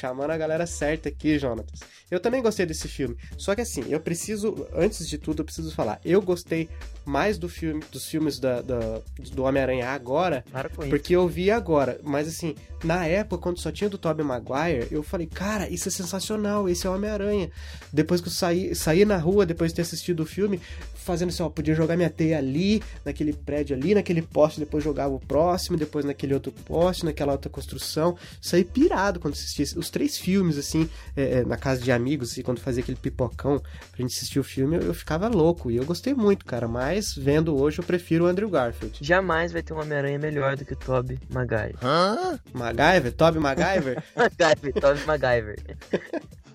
[0.00, 1.80] Chamando a galera certa aqui, Jonatas.
[2.10, 3.18] Eu também gostei desse filme.
[3.36, 6.00] Só que assim, eu preciso, antes de tudo, eu preciso falar.
[6.02, 6.70] Eu gostei
[7.10, 9.00] mais do filme, dos filmes da, da
[9.32, 10.44] do Homem-Aranha agora,
[10.88, 11.98] porque eu vi agora.
[12.04, 15.90] Mas assim, na época, quando só tinha do Tobey Maguire, eu falei, cara, isso é
[15.90, 17.50] sensacional, esse é o Homem-Aranha.
[17.92, 20.60] Depois que eu saí, saí na rua, depois de ter assistido o filme,
[20.94, 25.12] fazendo assim, ó, podia jogar minha teia ali, naquele prédio ali, naquele poste, depois jogava
[25.12, 28.16] o próximo, depois naquele outro poste, naquela outra construção.
[28.40, 32.42] Saí pirado quando assisti os três filmes, assim, é, é, na casa de amigos, assim,
[32.42, 35.70] quando fazia aquele pipocão pra gente assistir o filme, eu, eu ficava louco.
[35.70, 38.98] E eu gostei muito, cara, mas vendo hoje eu prefiro o Andrew Garfield.
[39.00, 41.76] Jamais vai ter um Homem-Aranha melhor do que o Tobey Maguire.
[41.82, 42.38] Hã?
[42.52, 43.12] MacGyver?
[43.12, 44.02] Tobey MacGyver?
[44.16, 45.58] MacGyver, Tobey MacGyver.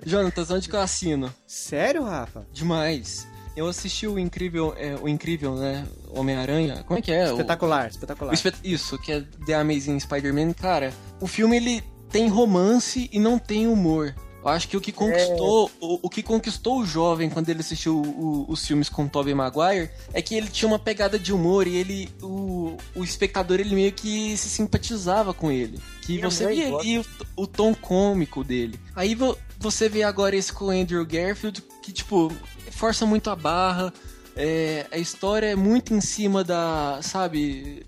[0.06, 1.34] Jonatas, onde que eu assino?
[1.48, 2.46] Sério, Rafa?
[2.54, 3.28] Demais.
[3.56, 5.86] Eu assisti o incrível, é, o incrível, né?
[6.10, 6.84] Homem-Aranha.
[6.84, 7.26] Como é que é?
[7.26, 7.90] Espetacular, o...
[7.90, 8.34] espetacular.
[8.34, 8.56] Espet...
[8.64, 10.54] Isso, que é The Amazing Spider-Man.
[10.54, 14.14] Cara, o filme ele tem romance e não tem humor.
[14.46, 15.86] Eu acho que o que conquistou, é...
[15.86, 19.34] o, o, que conquistou o jovem quando ele assistiu o, o, os filmes com Tobey
[19.34, 23.74] Maguire é que ele tinha uma pegada de humor e ele, o, o espectador, ele
[23.74, 25.80] meio que se simpatizava com ele.
[26.04, 27.06] Que você via ali o,
[27.36, 28.80] o, tom cômico dele.
[28.96, 32.32] Aí vo, você vê agora esse com o Andrew Garfield, que tipo,
[32.70, 33.92] força muito a barra.
[34.36, 37.84] É, a história é muito em cima da, sabe,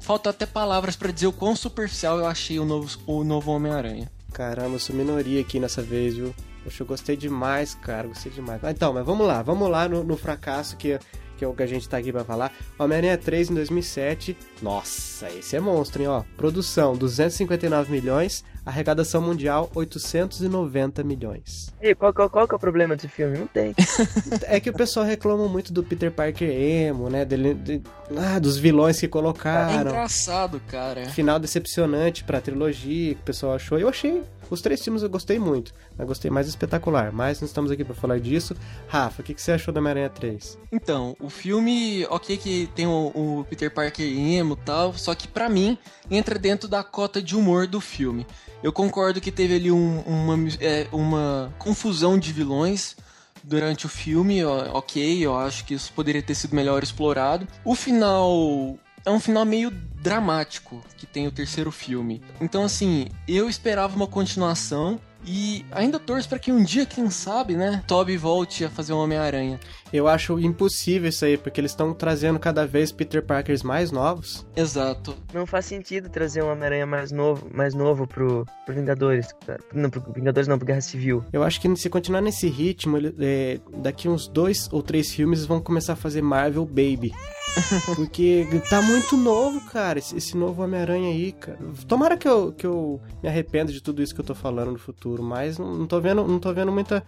[0.00, 4.08] falta até palavras para dizer o quão superficial eu achei o novo, o novo Homem-Aranha.
[4.36, 6.34] Caramba, eu sou minoria aqui nessa vez, viu?
[6.62, 8.60] Poxa, eu gostei demais, cara, gostei demais.
[8.64, 10.98] Então, mas vamos lá, vamos lá no, no fracasso que
[11.36, 12.52] que é o que a gente tá aqui para falar.
[12.78, 14.36] Homem-Aranha 3 em 2007.
[14.62, 16.22] Nossa, esse é monstro, hein, ó.
[16.36, 21.72] Produção 259 milhões, arrecadação mundial 890 milhões.
[21.80, 23.38] E qual, qual, qual que é o problema desse filme?
[23.38, 23.74] Não tem.
[24.46, 27.24] é que o pessoal reclama muito do Peter Parker emo, né?
[27.24, 27.82] Dele, de,
[28.16, 29.78] ah, dos vilões que colocaram.
[29.78, 31.08] É engraçado, cara.
[31.10, 33.78] Final decepcionante pra trilogia que o pessoal achou.
[33.78, 37.12] Eu achei os três filmes eu gostei muito, mas gostei mais espetacular.
[37.12, 38.56] Mas não estamos aqui para falar disso.
[38.88, 40.58] Rafa, o que, que você achou da Homem-Aranha 3?
[40.72, 45.28] Então, o filme, ok que tem o, o Peter Parker emo e tal, só que
[45.28, 45.78] para mim
[46.10, 48.26] entra dentro da cota de humor do filme.
[48.62, 52.96] Eu concordo que teve ali um, uma, é, uma confusão de vilões
[53.42, 57.46] durante o filme, ok, eu acho que isso poderia ter sido melhor explorado.
[57.64, 58.76] O final
[59.06, 62.20] é um final meio dramático que tem o terceiro filme.
[62.40, 67.56] Então, assim, eu esperava uma continuação e ainda torço para que um dia, quem sabe,
[67.56, 69.58] né, Toby volte a fazer o Homem-Aranha.
[69.92, 74.46] Eu acho impossível isso aí, porque eles estão trazendo cada vez Peter Parkers mais novos.
[74.54, 75.16] Exato.
[75.32, 79.28] Não faz sentido trazer um Homem-Aranha mais novo, mais novo pro, pro Vingadores.
[79.72, 81.24] Não, pro Vingadores não, pro Guerra Civil.
[81.32, 85.60] Eu acho que se continuar nesse ritmo, é, daqui uns dois ou três filmes vão
[85.60, 87.12] começar a fazer Marvel Baby.
[87.96, 91.58] Porque tá muito novo, cara, esse, esse novo Homem-Aranha aí, cara.
[91.86, 94.78] Tomara que eu, que eu me arrependa de tudo isso que eu tô falando no
[94.78, 97.02] futuro, mas não, não tô vendo, não tô vendo muita,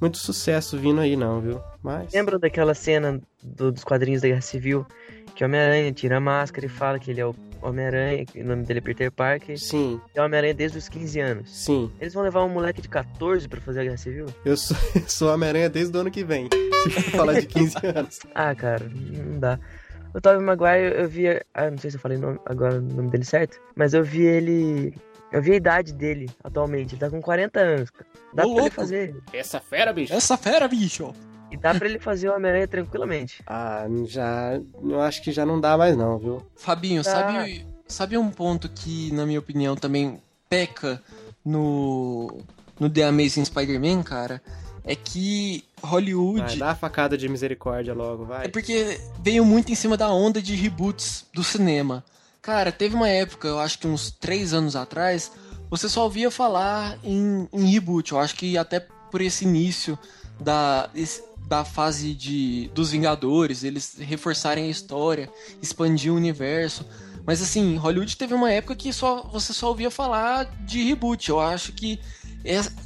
[0.00, 1.60] muito sucesso vindo aí não, viu?
[1.82, 2.12] Mas...
[2.12, 4.86] Lembra daquela cena do, dos quadrinhos da Guerra Civil?
[5.34, 8.44] Que o Homem-Aranha tira a máscara e fala que ele é o Homem-Aranha, que o
[8.44, 9.58] nome dele é Peter Parker.
[9.58, 10.00] Sim.
[10.14, 11.50] é o Homem-Aranha desde os 15 anos.
[11.50, 11.92] Sim.
[12.00, 14.26] Eles vão levar um moleque de 14 pra fazer a Guerra Civil?
[14.44, 16.48] Eu sou, sou Homem-Aranha desde o ano que vem.
[16.82, 18.18] Se for falar de 15 anos.
[18.34, 19.58] ah, cara, não dá.
[20.14, 21.26] O Tobey Maguire, eu vi.
[21.54, 23.60] Ah, não sei se eu falei nome, agora o nome dele certo.
[23.76, 24.94] Mas eu vi ele.
[25.30, 26.94] Eu vi a idade dele atualmente.
[26.94, 27.90] Ele tá com 40 anos.
[28.32, 28.60] Dá Ô, pra louco.
[28.62, 29.16] ele fazer.
[29.32, 30.12] Essa fera, bicho.
[30.12, 31.14] Essa fera, bicho.
[31.50, 33.42] E dá pra ele fazer o Homem-Aranha tranquilamente.
[33.46, 34.60] Ah, já.
[34.82, 36.42] Eu acho que já não dá mais, não, viu?
[36.56, 41.02] Fabinho, sabe, sabe um ponto que, na minha opinião, também peca
[41.44, 42.40] no.
[42.78, 44.40] No The Amazing Spider-Man, cara?
[44.88, 46.40] é que Hollywood.
[46.40, 48.46] Vai, dá a facada de misericórdia logo, vai.
[48.46, 52.02] É porque veio muito em cima da onda de reboots do cinema.
[52.48, 55.30] Cara, teve uma época, eu acho que uns três anos atrás,
[55.68, 58.12] você só ouvia falar em, em reboot.
[58.12, 59.98] Eu acho que até por esse início
[60.40, 60.88] da,
[61.46, 65.30] da fase de, dos Vingadores, eles reforçarem a história,
[65.60, 66.86] expandir o universo.
[67.26, 71.28] Mas assim, Hollywood teve uma época que só você só ouvia falar de reboot.
[71.28, 72.00] Eu acho que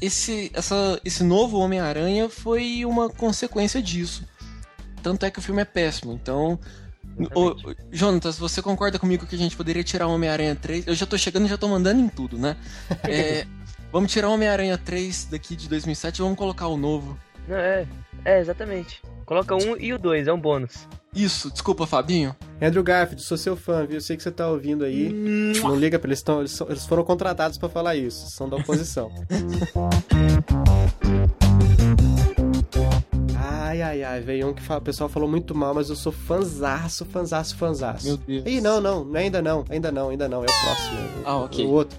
[0.01, 4.25] esse, essa, esse novo Homem-Aranha foi uma consequência disso.
[5.05, 6.13] Tanto é que o filme é péssimo.
[6.13, 6.59] Então,
[7.35, 7.55] Ô,
[7.91, 10.87] Jonatas, você concorda comigo que a gente poderia tirar o Homem-Aranha 3?
[10.87, 12.57] Eu já tô chegando e já tô mandando em tudo, né?
[13.05, 13.47] É,
[13.91, 17.19] vamos tirar o Homem-Aranha 3 daqui de 2007 e vamos colocar o novo.
[17.49, 17.87] É,
[18.25, 19.03] é, exatamente.
[19.27, 20.89] Coloca um e o dois, é um bônus.
[21.15, 22.35] Isso, desculpa, Fabinho.
[22.61, 24.01] Andrew Garfield, sou seu fã, viu?
[24.01, 25.13] Sei que você tá ouvindo aí.
[25.63, 29.13] Não liga pra eles, tão, eles, eles foram contratados para falar isso, são da oposição.
[33.73, 36.13] Ai, ai, ai, veio um que fala, o pessoal falou muito mal, mas eu sou
[36.13, 38.05] fanzaço, fanzaço, fanzaço.
[38.05, 38.45] Meu Deus.
[38.45, 40.99] Ih, não, não, ainda não, ainda não, ainda não, é o próximo.
[41.25, 41.65] Ah, ok.
[41.65, 41.99] O outro.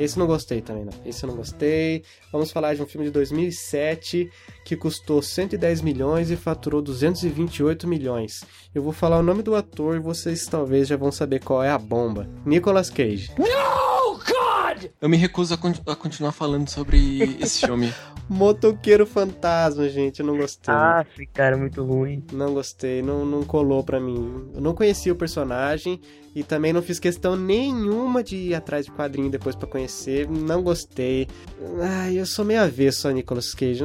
[0.00, 0.92] Esse não gostei também, não.
[1.06, 2.02] Esse eu não gostei.
[2.32, 4.32] Vamos falar de um filme de 2007
[4.64, 8.42] que custou 110 milhões e faturou 228 milhões.
[8.74, 11.70] Eu vou falar o nome do ator e vocês talvez já vão saber qual é
[11.70, 12.28] a bomba.
[12.44, 13.30] Nicolas Cage.
[13.38, 13.91] No,
[14.74, 14.90] God!
[15.00, 17.92] Eu me recuso a, con a continuar falando sobre esse filme.
[18.28, 20.72] Motoqueiro Fantasma, gente, eu não gostei.
[20.72, 22.24] Ah, cara, muito ruim.
[22.32, 24.50] Não gostei, não, não colou pra mim.
[24.54, 26.00] Eu não conhecia o personagem
[26.34, 30.28] e também não fiz questão nenhuma de ir atrás de quadrinho depois para conhecer.
[30.28, 31.26] Não gostei.
[31.80, 33.84] Ai, eu sou meio avesso a Nicolas Cage.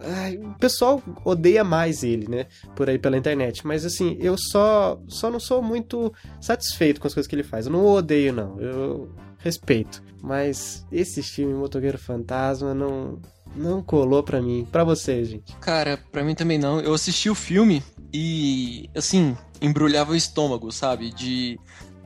[0.00, 2.46] Ai, o pessoal odeia mais ele, né?
[2.76, 3.66] Por aí pela internet.
[3.66, 7.66] Mas assim, eu só, só não sou muito satisfeito com as coisas que ele faz.
[7.66, 8.60] Eu não odeio, não.
[8.60, 10.02] Eu respeito.
[10.22, 13.18] Mas esse filme, Motoqueiro Fantasma, não
[13.54, 14.66] não colou pra mim.
[14.70, 15.54] Pra você, gente.
[15.56, 16.80] Cara, pra mim também não.
[16.80, 21.10] Eu assisti o filme e, assim, embrulhava o estômago, sabe?
[21.10, 21.58] De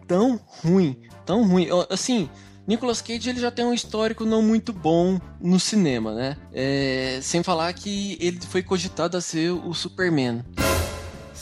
[0.07, 1.68] tão ruim, tão ruim.
[1.90, 2.29] Assim,
[2.66, 6.37] Nicolas Cage ele já tem um histórico não muito bom no cinema, né?
[6.53, 10.44] É, sem falar que ele foi cogitado a ser o Superman.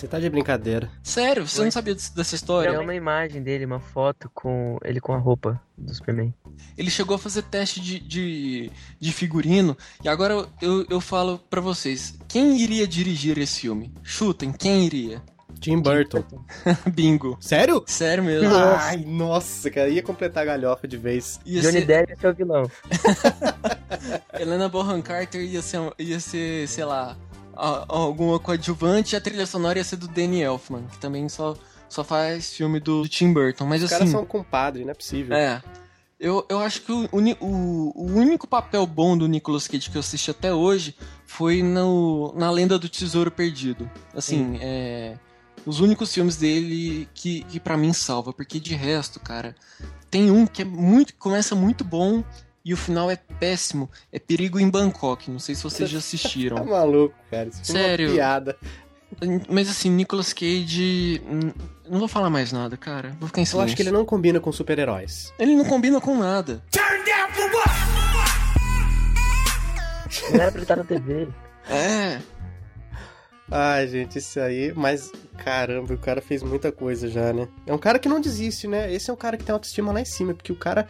[0.00, 0.90] Você tá de brincadeira.
[1.02, 1.66] Sério, você Oi?
[1.66, 2.70] não sabia dessa história?
[2.70, 6.32] É uma imagem dele, uma foto com ele com a roupa do Superman.
[6.78, 9.76] Ele chegou a fazer teste de, de, de figurino.
[10.02, 13.92] E agora eu, eu falo para vocês: quem iria dirigir esse filme?
[14.02, 15.22] Chutem, quem iria?
[15.60, 16.24] Tim Burton.
[16.90, 17.36] Bingo.
[17.38, 17.84] Sério?
[17.86, 18.48] Sério mesmo.
[18.54, 21.38] Ai, nossa, cara, ia completar a galhofa de vez.
[21.44, 22.70] Ia Johnny ser- Depp é seu vilão.
[24.32, 27.18] Helena Bonham Carter ia ser, ia ser sei lá,
[27.60, 31.56] a- alguma coadjuvante e a trilha sonora ia ser do Danny Elfman, que também só,
[31.88, 33.66] só faz filme do, do Tim Burton.
[33.66, 33.98] Mas Os assim.
[33.98, 35.36] caras são compadre, não é possível.
[35.36, 35.62] É.
[36.18, 37.08] Eu, eu acho que o,
[37.40, 40.94] o, o único papel bom do Nicolas Cage que eu assisti até hoje
[41.26, 43.90] foi no, na Lenda do Tesouro Perdido.
[44.14, 45.16] Assim, é.
[45.64, 49.54] Os únicos filmes dele que, que para mim salva, porque de resto, cara,
[50.10, 51.14] tem um que é muito.
[51.16, 52.22] começa muito bom
[52.70, 53.90] e o final é péssimo.
[54.12, 55.30] É Perigo em Bangkok.
[55.30, 56.64] Não sei se vocês já Tá assistiram.
[56.64, 57.48] maluco, cara.
[57.48, 58.06] Isso foi Sério?
[58.08, 58.56] uma piada.
[59.48, 61.20] Mas assim, Nicolas Cage.
[61.26, 61.52] hum,
[61.88, 63.16] Não vou falar mais nada, cara.
[63.18, 63.66] Vou ficar em Eu silêncio.
[63.66, 65.32] acho que ele não combina com super-heróis.
[65.38, 66.62] Ele não combina com nada.
[70.30, 71.28] Não era pra ele estar na TV.
[71.68, 72.18] É.
[73.50, 74.72] Ai, gente, isso aí.
[74.76, 75.10] Mas,
[75.44, 77.48] caramba, o cara fez muita coisa já, né?
[77.66, 78.92] É um cara que não desiste, né?
[78.92, 80.86] Esse é um cara que tem autoestima lá em cima, porque o cara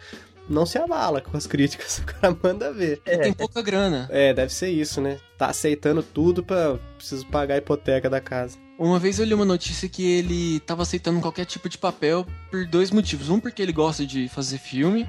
[0.51, 1.99] não se abala com as críticas.
[2.01, 3.01] O cara manda ver.
[3.05, 4.07] Ele tem pouca grana.
[4.11, 5.17] É, deve ser isso, né?
[5.37, 6.77] Tá aceitando tudo pra.
[6.97, 8.57] Preciso pagar a hipoteca da casa.
[8.77, 12.65] Uma vez eu li uma notícia que ele tava aceitando qualquer tipo de papel por
[12.65, 13.29] dois motivos.
[13.29, 15.07] Um, porque ele gosta de fazer filme,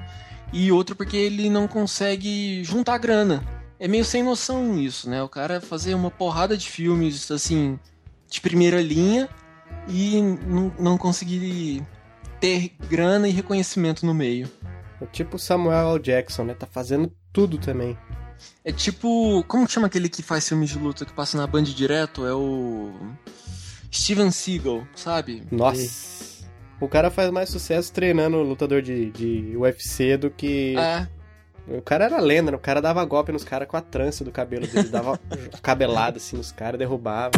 [0.53, 3.43] e outro, porque ele não consegue juntar grana.
[3.79, 5.21] É meio sem noção isso, né?
[5.23, 7.79] O cara fazer uma porrada de filmes, assim,
[8.29, 9.27] de primeira linha
[9.87, 11.83] e não, não conseguir
[12.39, 14.49] ter grana e reconhecimento no meio.
[15.03, 15.99] É tipo o Samuel L.
[15.99, 16.53] Jackson, né?
[16.53, 17.97] Tá fazendo tudo também.
[18.63, 19.43] É tipo.
[19.47, 22.25] Como chama aquele que faz filmes de luta que passa na Band direto?
[22.25, 22.93] É o.
[23.91, 25.43] Steven Seagal, sabe?
[25.51, 26.45] Nossa.
[26.79, 30.75] O cara faz mais sucesso treinando lutador de, de UFC do que.
[30.77, 31.07] É.
[31.67, 32.57] O cara era lenda, né?
[32.57, 35.17] O cara dava golpe nos caras com a trança do cabelo dele, dava
[35.61, 37.31] cabelada assim nos caras, derrubava.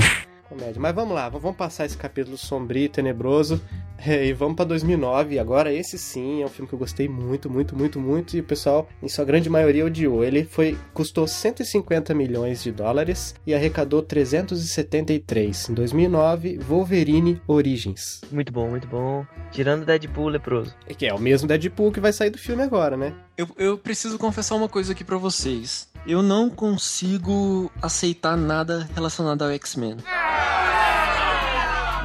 [0.48, 0.80] Comédia.
[0.80, 3.62] Mas vamos lá, vamos passar esse capítulo sombrio, tenebroso.
[3.98, 5.36] é, E vamos pra 2009.
[5.36, 8.38] E agora, esse sim é um filme que eu gostei muito, muito, muito, muito.
[8.38, 10.24] E o pessoal, em sua grande maioria, odiou.
[10.24, 15.70] Ele foi custou 150 milhões de dólares e arrecadou 373.
[15.70, 18.22] Em 2009, Wolverine Origins.
[18.32, 19.26] Muito bom, muito bom.
[19.52, 20.74] Tirando Deadpool leproso.
[20.98, 23.14] Que é o mesmo Deadpool que vai sair do filme agora, né?
[23.38, 25.89] Eu, eu preciso confessar uma coisa aqui pra vocês.
[26.08, 29.97] Eu não consigo aceitar nada relacionado ao X-Men.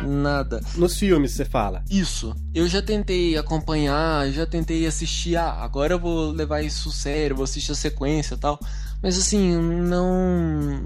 [0.07, 0.63] Nada.
[0.77, 1.85] Nos filmes, você fala.
[1.91, 2.35] Isso.
[2.55, 5.37] Eu já tentei acompanhar, já tentei assistir.
[5.37, 8.59] Ah, agora eu vou levar isso sério, vou assistir a sequência e tal.
[9.03, 10.83] Mas assim, não.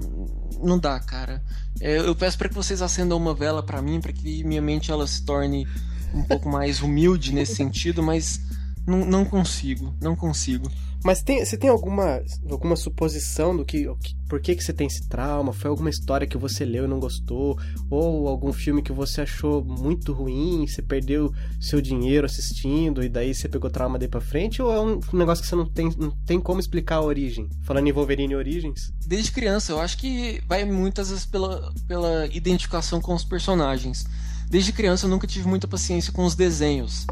[0.61, 1.41] Não dá, cara.
[1.79, 4.91] É, Eu peço pra que vocês acendam uma vela pra mim, pra que minha mente
[4.91, 5.65] ela se torne
[6.13, 8.41] um pouco mais humilde nesse sentido, mas
[8.85, 10.69] não, não consigo, não consigo.
[11.05, 14.15] Mas tem, você tem alguma, alguma suposição do que, que.
[14.27, 15.53] Por que, que você tem esse trauma?
[15.53, 17.59] Foi alguma história que você leu e não gostou?
[17.91, 20.65] Ou algum filme que você achou muito ruim?
[20.65, 21.31] Você perdeu
[21.61, 24.63] seu dinheiro assistindo e daí você pegou trauma daí pra frente?
[24.63, 27.47] Ou é um negócio que você não tem, não tem como explicar a origem?
[27.61, 28.91] Falando em Wolverine Origins?
[29.05, 34.05] Desde criança, eu acho que vai muitas vezes pela, pela identificação com os personagens.
[34.49, 37.05] Desde criança eu nunca tive muita paciência com os desenhos.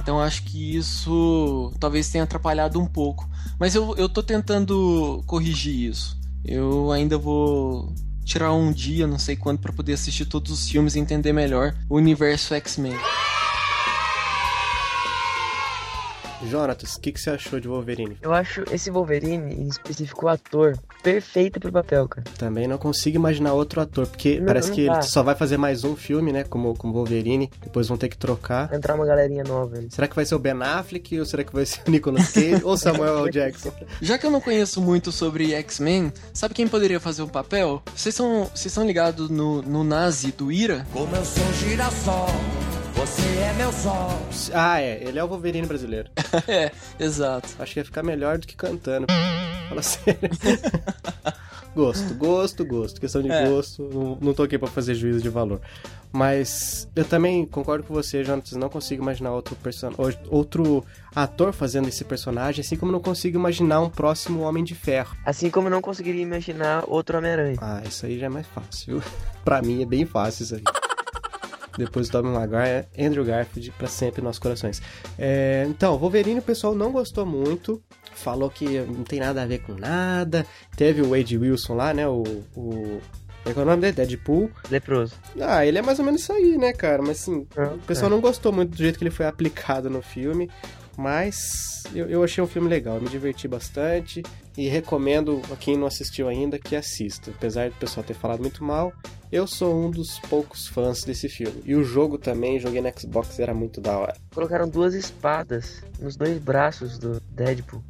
[0.00, 3.28] Então acho que isso talvez tenha atrapalhado um pouco.
[3.58, 6.18] Mas eu, eu tô tentando corrigir isso.
[6.42, 7.92] Eu ainda vou
[8.24, 11.74] tirar um dia, não sei quando, pra poder assistir todos os filmes e entender melhor
[11.88, 12.96] o universo X-Men.
[16.48, 18.16] Jonatas, o que, que você achou de Wolverine?
[18.22, 22.24] Eu acho esse Wolverine, em específico o ator, perfeito pro papel, cara.
[22.38, 24.92] Também não consigo imaginar outro ator, porque Não, parece não que dá.
[24.94, 26.44] ele só vai fazer mais um filme, né?
[26.44, 27.50] Como, como Wolverine.
[27.62, 28.68] Depois vão ter que trocar.
[28.68, 29.88] Vai entrar uma galerinha nova ali.
[29.90, 32.60] Será que vai ser o Ben Affleck ou será que vai ser o Nicolas Cage
[32.64, 33.30] ou Samuel L.
[33.32, 33.72] Jackson?
[34.00, 37.82] Já que eu não conheço muito sobre X-Men, sabe quem poderia fazer o papel?
[37.94, 40.86] Vocês são, vocês são ligados no, no Nazi do Ira?
[40.92, 42.26] Como eu sou girassol,
[43.00, 44.10] você é meu sol.
[44.52, 45.02] Ah, é.
[45.02, 46.10] Ele é o Wolverine brasileiro.
[46.46, 47.48] é, exato.
[47.58, 49.06] Acho que ia ficar melhor do que cantando.
[49.70, 50.20] Fala sério.
[51.74, 53.00] gosto, gosto, gosto.
[53.00, 53.48] Questão de É.
[53.48, 53.88] gosto.
[53.90, 55.62] Não, não tô aqui pra fazer juízo de valor.
[56.12, 58.58] Mas eu também concordo com você, Jonathan.
[58.58, 59.92] Não consigo imaginar outro, person...
[60.28, 60.84] outro
[61.14, 65.16] ator fazendo esse personagem, assim como não consigo imaginar um próximo Homem de Ferro.
[65.24, 67.56] Assim como eu não conseguiria imaginar outro Homem-Aranha.
[67.62, 69.02] Ah, isso aí já é mais fácil.
[69.42, 70.62] pra mim é bem fácil isso aí.
[71.84, 74.82] Depois do Tobey Maguire, Andrew Garfield pra sempre em nossos corações.
[75.18, 77.82] É, então, Wolverine o pessoal não gostou muito.
[78.14, 80.46] Falou que não tem nada a ver com nada.
[80.76, 82.06] Teve o Wade Wilson lá, né?
[82.06, 82.22] O.
[82.54, 83.00] o
[83.42, 83.92] como é que é o nome dele?
[83.94, 84.50] Deadpool.
[84.70, 85.14] Leproso.
[85.40, 87.00] Ah, ele é mais ou menos isso aí, né, cara?
[87.00, 90.02] Mas assim, Ah, o pessoal não gostou muito do jeito que ele foi aplicado no
[90.02, 90.50] filme.
[90.98, 94.22] Mas eu, eu achei um filme legal, eu me diverti bastante.
[94.58, 97.30] E recomendo a quem não assistiu ainda que assista.
[97.30, 98.92] Apesar do pessoal ter falado muito mal,
[99.32, 101.62] Eu sou um dos poucos fãs desse filme.
[101.64, 104.16] E o jogo também, joguei no Xbox, era muito da hora.
[104.34, 107.80] Colocaram duas espadas nos dois braços do Deadpool.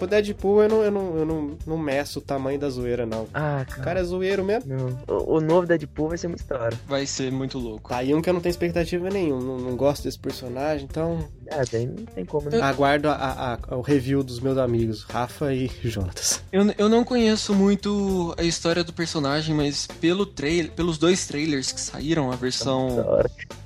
[0.00, 3.26] O Deadpool eu não, eu não, eu não, não meço o tamanho da zoeira, não.
[3.32, 3.82] Ah, O cara.
[3.82, 4.98] cara é zoeiro mesmo.
[5.08, 6.78] O, o novo Deadpool vai ser muito hora.
[6.86, 7.88] Vai ser muito louco.
[7.88, 11.26] Tá aí um que eu não tenho expectativa nenhuma, não, não gosto desse personagem, então
[11.50, 12.60] Ah, não tem como, né?
[12.60, 16.42] aguardo a- a- a- o review dos meus amigos, Rafa e Jonatas.
[16.52, 21.72] Eu, eu não conheço muito a história do personagem, mas pelo trailer, pelos dois trailers
[21.72, 22.88] que saíram, a versão,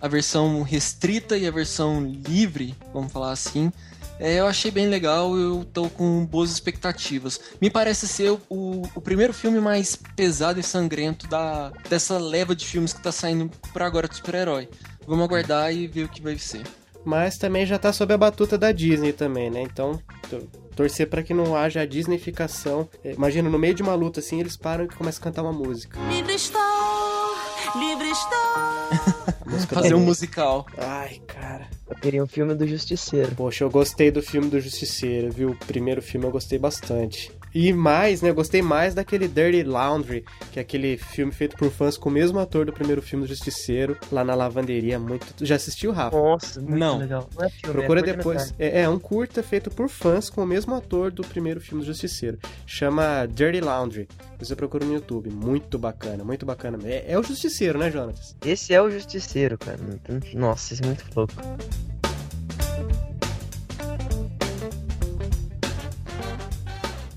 [0.00, 3.72] a versão restrita e a versão livre, vamos falar assim,
[4.20, 7.40] é, eu achei bem legal, eu tô com boas expectativas.
[7.60, 12.66] Me parece ser o, o primeiro filme mais pesado e sangrento da, dessa leva de
[12.66, 14.68] filmes que tá saindo por agora de super-herói.
[15.06, 16.62] Vamos aguardar e ver o que vai ser.
[17.04, 19.62] Mas também já tá sob a batuta da Disney também, né?
[19.62, 19.98] Então,
[20.28, 20.46] to-
[20.76, 22.86] torcer pra que não haja a Disneyficação.
[23.02, 25.52] É, Imagina, no meio de uma luta assim, eles param e começam a cantar uma
[25.52, 25.98] música.
[26.10, 26.60] Livre estou,
[27.74, 29.66] livre estou.
[29.74, 30.66] Fazer da- um musical.
[30.76, 31.66] Ai, cara.
[31.90, 33.34] Eu queria um filme do Justiceiro.
[33.34, 35.50] Poxa, eu gostei do filme do Justiceiro, viu?
[35.50, 37.32] O primeiro filme eu gostei bastante.
[37.54, 38.30] E mais, né?
[38.30, 42.12] Eu gostei mais daquele Dirty Laundry, que é aquele filme feito por fãs com o
[42.12, 44.98] mesmo ator do primeiro filme do Justiceiro, lá na lavanderia.
[44.98, 45.26] Muito.
[45.44, 46.16] Já assistiu, Rafa?
[46.16, 46.98] Nossa, muito Não.
[46.98, 47.28] legal.
[47.36, 48.54] Não é filme, Procura é depois.
[48.58, 51.86] É, é um curta feito por fãs com o mesmo ator do primeiro filme do
[51.86, 52.38] Justiceiro.
[52.66, 54.08] Chama Dirty Laundry.
[54.38, 55.30] Você procura no YouTube.
[55.30, 56.78] Muito bacana, muito bacana.
[56.84, 58.36] É, é o Justiceiro, né, Jonatas?
[58.44, 59.78] Esse é o Justiceiro, cara.
[60.34, 61.34] Nossa, esse é muito louco.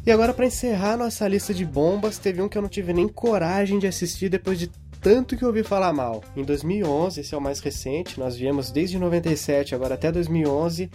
[0.05, 3.07] E agora, pra encerrar nossa lista de bombas, teve um que eu não tive nem
[3.07, 6.21] coragem de assistir depois de tanto que eu ouvi falar mal.
[6.35, 10.89] Em 2011, esse é o mais recente, nós viemos desde 97 agora até 2011,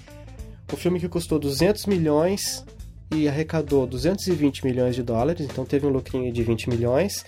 [0.72, 2.64] o filme que custou 200 milhões
[3.10, 7.24] e arrecadou 220 milhões de dólares, então teve um lucrinho de 20 milhões,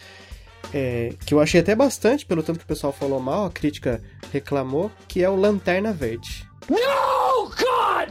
[0.73, 4.03] é, que eu achei até bastante, pelo tanto que o pessoal falou mal, a crítica
[4.33, 6.47] reclamou, que é o Lanterna Verde.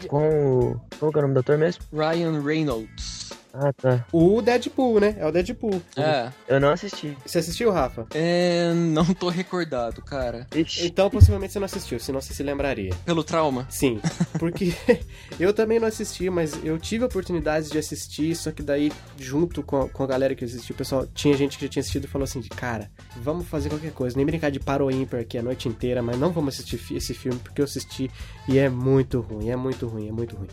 [0.08, 1.12] Com o.
[1.12, 1.84] Que é o nome do ator mesmo?
[1.94, 3.19] Ryan Reynolds.
[3.54, 4.06] Ah, tá.
[4.12, 5.16] O Deadpool, né?
[5.18, 5.82] É o Deadpool.
[5.98, 7.18] É, Eu não assisti.
[7.26, 8.06] Você assistiu, Rafa?
[8.14, 10.46] é, não tô recordado, cara.
[10.56, 10.86] Ixi.
[10.86, 12.94] Então, possivelmente você não assistiu, senão você se lembraria.
[13.06, 13.66] Pelo trauma?
[13.70, 14.00] Sim,
[14.38, 14.74] porque
[15.40, 19.64] eu também não assisti, mas eu tive a oportunidade de assistir, só que daí, junto
[19.64, 22.06] com a, com a galera que assistiu, o pessoal, tinha gente que já tinha assistido
[22.06, 25.38] e falou assim, de cara, vamos fazer qualquer coisa, nem brincar de paro ímpar aqui
[25.38, 28.12] a noite inteira, mas não vamos assistir esse filme, porque eu assisti
[28.48, 30.48] e é muito ruim, é muito ruim, é muito ruim.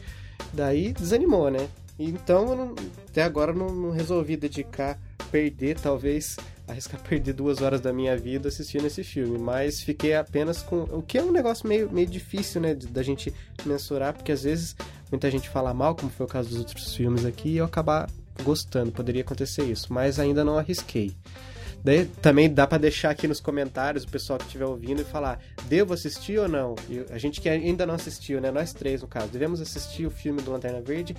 [0.53, 1.69] Daí desanimou, né?
[1.99, 2.75] Então, não-
[3.09, 4.99] até agora não, não resolvi dedicar,
[5.31, 6.37] perder, talvez,
[6.69, 10.83] arriscar perder duas horas da minha vida assistindo esse filme, mas fiquei apenas com.
[10.83, 13.33] O que é um negócio meio, meio difícil, né, da gente
[13.65, 14.77] mensurar, porque às vezes
[15.11, 18.09] muita gente fala mal, como foi o caso dos outros filmes aqui, e eu acabar
[18.43, 21.13] gostando, poderia acontecer isso, mas ainda não arrisquei.
[21.87, 25.39] Daí também dá pra deixar aqui nos comentários o pessoal que estiver ouvindo e falar:
[25.69, 26.75] devo assistir ou não?
[26.91, 28.51] E a gente que ainda não assistiu, né?
[28.51, 31.17] Nós três, no caso, devemos assistir o filme do Lanterna Verde?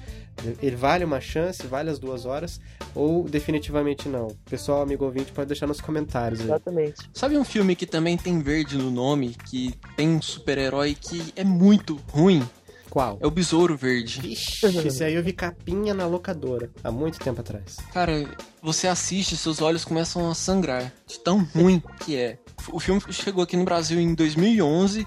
[0.61, 2.59] Ele vale uma chance, vale as duas horas?
[2.93, 4.35] Ou definitivamente não?
[4.49, 6.47] Pessoal, amigo ouvinte, pode deixar nos comentários aí.
[6.47, 7.09] Exatamente.
[7.13, 11.45] Sabe um filme que também tem verde no nome, que tem um super-herói que é
[11.45, 12.45] muito ruim?
[12.97, 13.19] Qual?
[13.21, 14.19] É o Besouro Verde.
[14.21, 17.77] Vixe, esse aí eu vi capinha na locadora, há muito tempo atrás.
[17.93, 18.27] Cara,
[18.59, 20.91] você assiste e seus olhos começam a sangrar.
[21.05, 22.39] De tão ruim que é.
[22.71, 25.05] O filme chegou aqui no Brasil em 2011.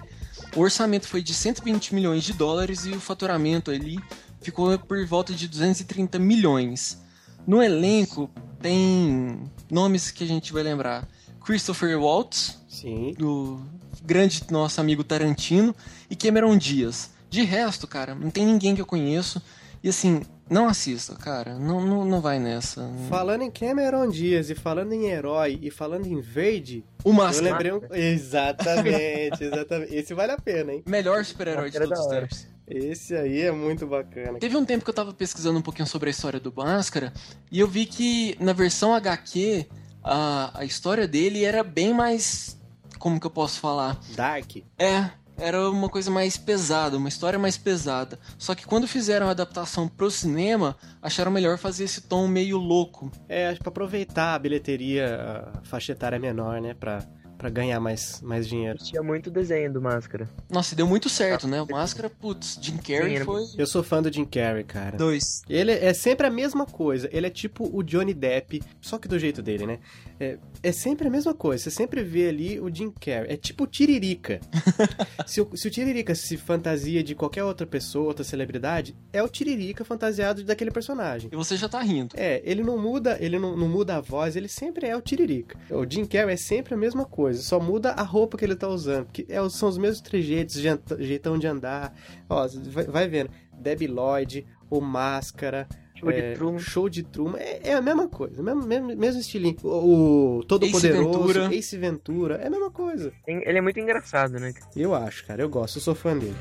[0.55, 3.99] O orçamento foi de 120 milhões de dólares e o faturamento ali
[4.41, 6.97] ficou por volta de 230 milhões.
[7.45, 8.31] No elenco
[8.63, 11.09] tem nomes que a gente vai lembrar.
[11.45, 13.15] Christopher Waltz, Sim.
[13.19, 13.61] do
[14.05, 15.75] grande nosso amigo Tarantino,
[16.09, 17.11] e Cameron Diaz.
[17.31, 19.41] De resto, cara, não tem ninguém que eu conheço.
[19.83, 20.21] E assim,
[20.51, 21.59] não assista, cara.
[21.59, 22.91] Não, não, não vai nessa.
[23.09, 27.53] Falando em Cameron Diaz e falando em herói e falando em verde, O eu Máscara.
[27.53, 27.81] lembrei um...
[27.95, 29.95] Exatamente, exatamente.
[29.95, 30.83] Esse vale a pena, hein?
[30.87, 32.51] Melhor super-herói de Máscara todos os tempos.
[32.67, 34.39] Esse aí é muito bacana.
[34.39, 37.13] Teve um tempo que eu tava pesquisando um pouquinho sobre a história do Máscara
[37.51, 39.67] e eu vi que na versão HQ
[40.05, 42.59] a, a história dele era bem mais.
[42.99, 43.99] Como que eu posso falar?
[44.15, 44.57] Dark.
[44.79, 45.11] É,
[45.41, 48.19] era uma coisa mais pesada, uma história mais pesada.
[48.39, 53.11] Só que quando fizeram a adaptação pro cinema, acharam melhor fazer esse tom meio louco.
[53.29, 56.75] É, pra aproveitar a bilheteria, a faixa etária menor, né?
[56.75, 57.05] Pra,
[57.41, 58.77] pra ganhar mais, mais dinheiro.
[58.77, 60.29] Tinha muito desenho do Máscara.
[60.51, 61.63] Nossa, e deu muito certo, né?
[61.63, 63.45] O Máscara, putz, Jim Carrey Sim, foi...
[63.57, 64.99] Eu sou fã do Jim Carrey, cara.
[64.99, 65.41] Dois.
[65.49, 67.09] Ele é sempre a mesma coisa.
[67.11, 69.79] Ele é tipo o Johnny Depp, só que do jeito dele, né?
[70.21, 71.65] É, é sempre a mesma coisa.
[71.65, 73.33] Você sempre vê ali o Jim Carrey.
[73.33, 74.39] É tipo o Tiririca.
[75.27, 79.29] se, o, se o Tiririca se fantasia de qualquer outra pessoa, outra celebridade, é o
[79.29, 81.31] Tiririca fantasiado daquele personagem.
[81.33, 82.15] E você já tá rindo.
[82.19, 85.59] É, ele não muda, ele não, não muda a voz, ele sempre é o Tiririca.
[85.71, 88.69] O Jim Carrey é sempre a mesma coisa, só muda a roupa que ele tá
[88.69, 90.61] usando, porque é, são os mesmos trejeitos,
[90.99, 91.95] jeitão de andar.
[92.29, 93.31] Ó, vai, vai vendo.
[93.53, 95.69] Debbie Lloyd, o Máscara,
[96.01, 96.59] Show é, de Truman.
[96.59, 97.39] Show de Truman.
[97.39, 99.57] É, é a mesma coisa, mesmo, mesmo, mesmo estilinho.
[99.63, 101.55] O, o Todo Ace Poderoso, Ventura.
[101.55, 103.13] Ace Ventura, é a mesma coisa.
[103.27, 104.53] Ele é muito engraçado, né?
[104.75, 106.37] Eu acho, cara, eu gosto, eu sou fã dele.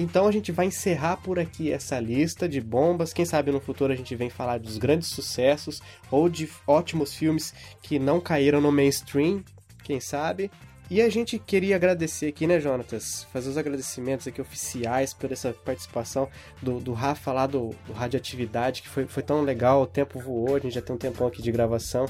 [0.00, 3.12] Então a gente vai encerrar por aqui essa lista de bombas.
[3.12, 7.52] Quem sabe no futuro a gente vem falar dos grandes sucessos ou de ótimos filmes
[7.82, 9.44] que não caíram no mainstream,
[9.84, 10.50] quem sabe.
[10.88, 13.24] E a gente queria agradecer aqui, né, Jonatas?
[13.32, 16.28] Fazer os agradecimentos aqui oficiais por essa participação
[16.60, 20.56] do, do Rafa lá do, do Radioatividade, que foi, foi tão legal, o tempo voou,
[20.56, 22.06] a gente já tem um tempão aqui de gravação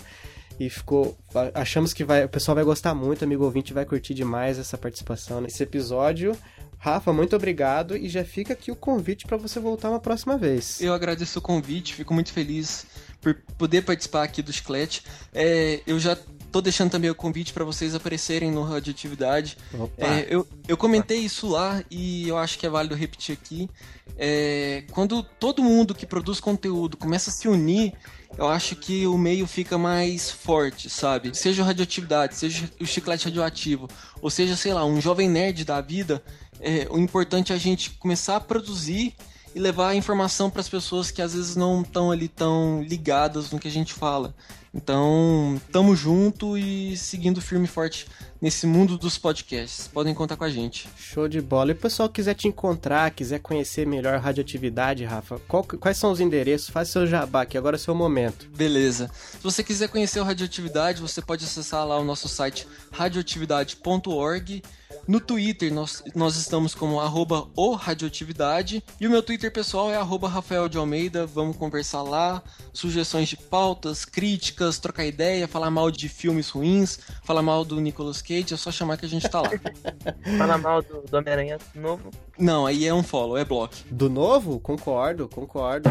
[0.59, 1.17] e ficou.
[1.53, 5.41] Achamos que vai, o pessoal vai gostar muito, amigo ouvinte vai curtir demais essa participação
[5.41, 6.37] nesse episódio.
[6.83, 10.81] Rafa, muito obrigado e já fica aqui o convite para você voltar uma próxima vez.
[10.81, 12.87] Eu agradeço o convite, fico muito feliz
[13.21, 15.05] por poder participar aqui do Chiclete.
[15.31, 16.17] É, eu já
[16.51, 19.59] tô deixando também o convite para vocês aparecerem no Radioatividade.
[19.75, 20.07] Opa.
[20.07, 23.69] É, eu, eu comentei isso lá e eu acho que é válido repetir aqui.
[24.17, 27.93] É, quando todo mundo que produz conteúdo começa a se unir,
[28.39, 31.37] eu acho que o meio fica mais forte, sabe?
[31.37, 33.87] Seja o radioatividade, seja o chiclete radioativo,
[34.23, 36.23] ou seja, sei lá, um jovem nerd da vida,
[36.61, 39.15] é, o importante é a gente começar a produzir
[39.55, 43.51] e levar a informação para as pessoas que às vezes não estão ali tão ligadas
[43.51, 44.33] no que a gente fala.
[44.73, 48.07] Então, tamo junto e seguindo firme e forte
[48.41, 49.89] nesse mundo dos podcasts.
[49.89, 50.89] Podem contar com a gente.
[50.97, 51.71] Show de bola.
[51.71, 56.13] E o pessoal quiser te encontrar, quiser conhecer melhor a radioatividade, Rafa, qual- quais são
[56.13, 56.71] os endereços?
[56.71, 58.49] Faz seu jabá, que agora é o seu momento.
[58.57, 59.11] Beleza.
[59.13, 64.63] Se você quiser conhecer o Radioatividade, você pode acessar lá o nosso site radioatividade.org.
[65.11, 68.81] No Twitter, nós, nós estamos como arroba o Radioatividade.
[69.01, 71.27] E o meu Twitter pessoal é arroba Rafael de Almeida.
[71.27, 72.41] Vamos conversar lá.
[72.73, 78.23] Sugestões de pautas, críticas, trocar ideia, falar mal de filmes ruins, falar mal do Nicolas
[78.23, 78.55] Cage.
[78.55, 79.51] É só chamar que a gente tá lá.
[80.39, 82.09] Fala mal do, do Homem-Aranha novo.
[82.39, 83.75] Não, aí é um follow, é bloco.
[83.91, 84.61] Do novo?
[84.61, 85.91] Concordo, concordo.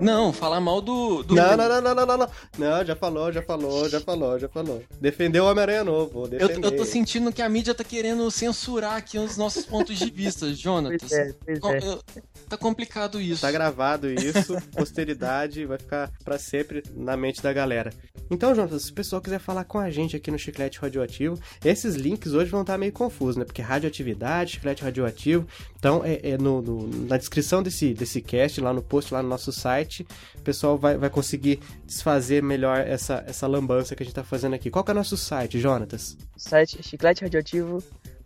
[0.00, 1.24] Não, falar mal do.
[1.24, 2.28] do Não, não, não, não, não, não, não.
[2.56, 4.82] Não, já falou, já falou, já falou, já falou.
[5.00, 8.51] Defendeu o Homem-Aranha novo, Eu, eu tô sentindo que a mídia tá querendo censurar
[8.96, 11.00] aqui os nossos pontos de vista, Jonatas.
[11.08, 11.78] Pois é, pois Com- é.
[11.78, 12.02] eu-
[12.48, 13.40] Tá complicado isso.
[13.40, 17.90] Tá gravado isso, posteridade vai ficar pra sempre na mente da galera.
[18.30, 21.94] Então, Jonas, se o pessoal quiser falar com a gente aqui no Chiclete Radioativo, esses
[21.94, 23.44] links hoje vão estar meio confusos, né?
[23.46, 25.46] Porque radioatividade, chiclete radioativo.
[25.78, 29.28] Então, é, é no, no- na descrição desse, desse cast, lá no post, lá no
[29.30, 34.14] nosso site, o pessoal vai, vai conseguir desfazer melhor essa, essa lambança que a gente
[34.14, 34.70] tá fazendo aqui.
[34.70, 36.18] Qual que é o nosso site, Jonatas?
[36.36, 36.78] Site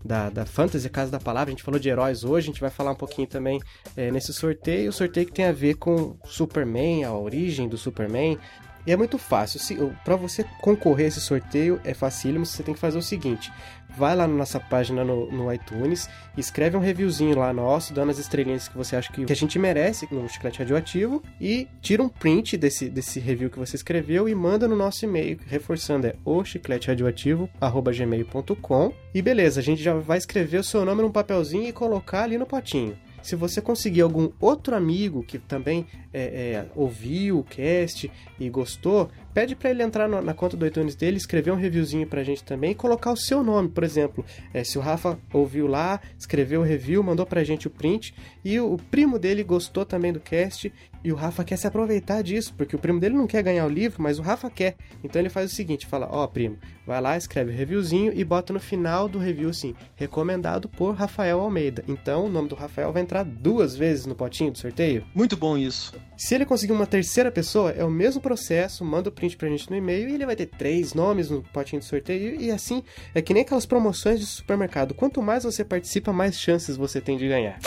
[0.03, 1.49] da, da Fantasy Casa da Palavra.
[1.49, 3.61] A gente falou de heróis hoje, a gente vai falar um pouquinho também
[3.95, 4.89] é, nesse sorteio.
[4.89, 8.37] O sorteio que tem a ver com Superman, a origem do Superman.
[8.85, 9.59] E é muito fácil.
[10.03, 12.45] Para você concorrer a esse sorteio é facílimo.
[12.45, 13.51] Você tem que fazer o seguinte:
[13.97, 18.19] vai lá na nossa página no, no iTunes, escreve um reviewzinho lá nosso, dando as
[18.19, 22.09] estrelinhas que você acha que, que a gente merece no Chiclete Radioativo e tira um
[22.09, 26.43] print desse, desse review que você escreveu e manda no nosso e-mail, reforçando é o
[26.43, 28.93] chicleteradioativo@gmail.com.
[29.13, 32.37] E beleza, a gente já vai escrever o seu nome num papelzinho e colocar ali
[32.37, 32.97] no potinho.
[33.23, 39.09] Se você conseguir algum outro amigo que também é, é, ouviu o cast e gostou,
[39.33, 42.43] pede para ele entrar no, na conta do iTunes dele, escrever um reviewzinho pra gente
[42.43, 44.25] também e colocar o seu nome, por exemplo.
[44.53, 48.13] É, se o Rafa ouviu lá, escreveu o review, mandou pra gente o print
[48.43, 50.71] e o, o primo dele gostou também do cast
[51.03, 53.69] e o Rafa quer se aproveitar disso, porque o primo dele não quer ganhar o
[53.69, 54.75] livro, mas o Rafa quer.
[55.03, 58.23] Então ele faz o seguinte, fala, ó, oh, primo, vai lá, escreve o reviewzinho e
[58.23, 61.83] bota no final do review assim, recomendado por Rafael Almeida.
[61.87, 65.05] Então o nome do Rafael vai entrar duas vezes no potinho do sorteio.
[65.13, 65.93] Muito bom isso.
[66.17, 69.69] Se ele conseguir uma terceira pessoa, é o mesmo processo, manda o print pra gente
[69.69, 72.83] no e-mail e ele vai ter três nomes no potinho do sorteio e assim,
[73.13, 74.93] é que nem aquelas promoções de supermercado.
[74.93, 77.59] Quanto mais você participa, mais chances você tem de ganhar.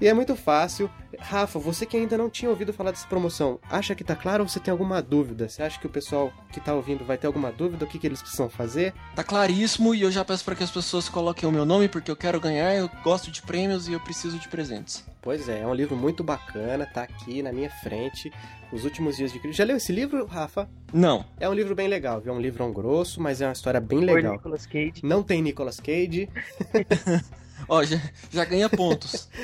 [0.00, 0.90] E é muito fácil.
[1.18, 4.48] Rafa, você que ainda não tinha ouvido falar dessa promoção, acha que tá claro ou
[4.48, 5.48] você tem alguma dúvida?
[5.48, 7.84] Você acha que o pessoal que tá ouvindo vai ter alguma dúvida?
[7.84, 8.94] O que, que eles precisam fazer?
[9.14, 12.10] Tá claríssimo e eu já peço para que as pessoas coloquem o meu nome porque
[12.10, 15.04] eu quero ganhar, eu gosto de prêmios e eu preciso de presentes.
[15.22, 18.32] Pois é, é um livro muito bacana, tá aqui na minha frente.
[18.72, 19.58] Os Últimos Dias de Cristo.
[19.58, 20.70] Já leu esse livro, Rafa?
[20.92, 21.24] Não.
[21.40, 22.32] É um livro bem legal, viu?
[22.32, 24.34] É um livrão grosso, mas é uma história bem legal.
[24.34, 25.00] Nicolas Cage.
[25.02, 26.28] Não tem Nicolas Cage.
[27.68, 28.00] Ó, já,
[28.30, 29.28] já ganha pontos.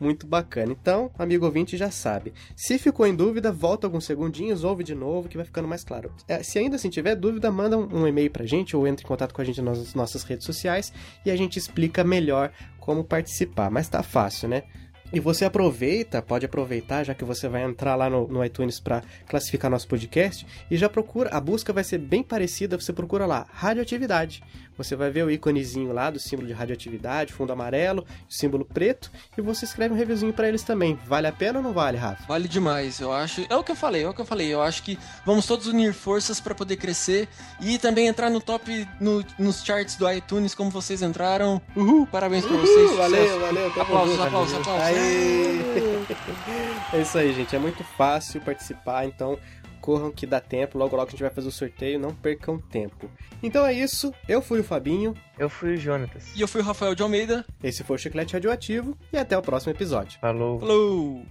[0.00, 0.72] Muito bacana.
[0.72, 2.32] Então, amigo ouvinte já sabe.
[2.54, 6.12] Se ficou em dúvida, volta alguns segundinhos, ouve de novo, que vai ficando mais claro.
[6.28, 9.08] É, se ainda assim tiver dúvida, manda um, um e-mail pra gente ou entre em
[9.08, 10.92] contato com a gente nas nossas redes sociais
[11.24, 13.70] e a gente explica melhor como participar.
[13.70, 14.62] Mas tá fácil, né?
[15.10, 19.02] E você aproveita, pode aproveitar, já que você vai entrar lá no, no iTunes para
[19.26, 23.46] classificar nosso podcast, e já procura, a busca vai ser bem parecida, você procura lá,
[23.50, 24.42] radioatividade.
[24.78, 29.42] Você vai ver o íconezinho lá do símbolo de radioatividade, fundo amarelo, símbolo preto, e
[29.42, 30.96] você escreve um reviewzinho para eles também.
[31.04, 32.24] Vale a pena ou não vale, Rafa?
[32.28, 33.44] Vale demais, eu acho.
[33.50, 34.48] É o que eu falei, é o que eu falei.
[34.48, 37.28] Eu acho que vamos todos unir forças para poder crescer
[37.60, 41.60] e também entrar no top no, nos charts do iTunes como vocês entraram.
[41.76, 42.96] Uhul, parabéns para vocês.
[42.96, 43.40] Valeu, sucesso.
[43.40, 43.66] valeu.
[43.80, 44.88] Aplausos, aplausos, aplausos.
[46.92, 47.54] É isso aí, gente.
[47.54, 49.38] É muito fácil participar, então
[49.80, 53.10] corram que dá tempo, logo logo a gente vai fazer o sorteio, não percam tempo.
[53.42, 55.14] Então é isso, eu fui o Fabinho.
[55.38, 56.36] Eu fui o Jonatas.
[56.36, 57.44] E eu fui o Rafael de Almeida.
[57.62, 60.18] Esse foi o Chiclete Radioativo e até o próximo episódio.
[60.20, 60.58] Falou.
[60.58, 61.22] Falou.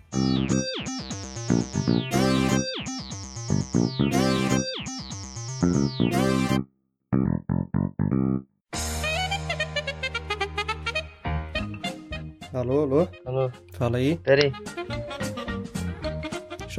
[12.54, 13.08] Alô, alô?
[13.24, 13.52] Alô.
[13.74, 14.18] Fala aí.
[14.18, 15.07] Pera aí.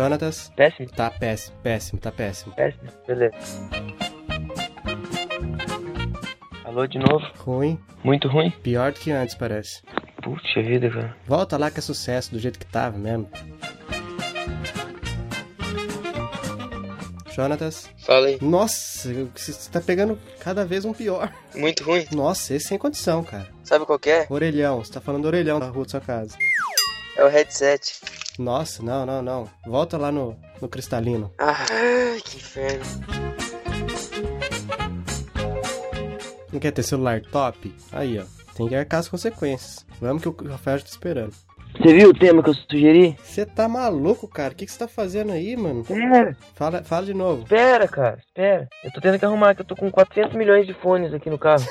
[0.02, 0.52] Jonatas?
[0.54, 0.88] Péssimo?
[0.92, 2.54] Tá péssimo, péssimo, tá péssimo.
[2.54, 2.84] Péssimo?
[3.04, 3.36] Beleza.
[6.64, 7.26] Alô de novo?
[7.38, 8.48] Ruim, Muito ruim?
[8.62, 9.82] pior do que antes, parece.
[10.22, 11.16] Puxa vida, cara.
[11.26, 13.28] Volta lá que é sucesso, do jeito que tava mesmo.
[17.32, 17.90] Jonatas?
[18.06, 18.38] Fala aí.
[18.40, 21.34] Nossa, você tá pegando cada vez um pior.
[21.56, 22.06] Muito ruim?
[22.12, 23.48] Nossa, esse sem condição, cara.
[23.64, 24.28] Sabe qual que é?
[24.30, 26.38] Orelhão, você tá falando do orelhão na rua da sua casa.
[27.16, 28.00] É o headset.
[28.38, 29.50] Nossa, não, não, não.
[29.66, 31.32] Volta lá no, no cristalino.
[31.38, 32.84] Ai, que inferno.
[36.52, 37.74] Não quer ter celular top?
[37.90, 38.24] Aí, ó.
[38.54, 39.84] Tem que arcar as consequências.
[40.00, 41.34] Vamos que o Rafael já tá esperando.
[41.76, 43.16] Você viu o tema que eu sugeri?
[43.22, 44.52] Você tá maluco, cara?
[44.52, 45.82] O que você tá fazendo aí, mano?
[45.82, 47.42] Espera, Fala, fala de novo.
[47.42, 48.68] espera, cara, espera.
[48.82, 51.38] Eu tô tendo que arrumar, que eu tô com 400 milhões de fones aqui no
[51.38, 51.64] carro.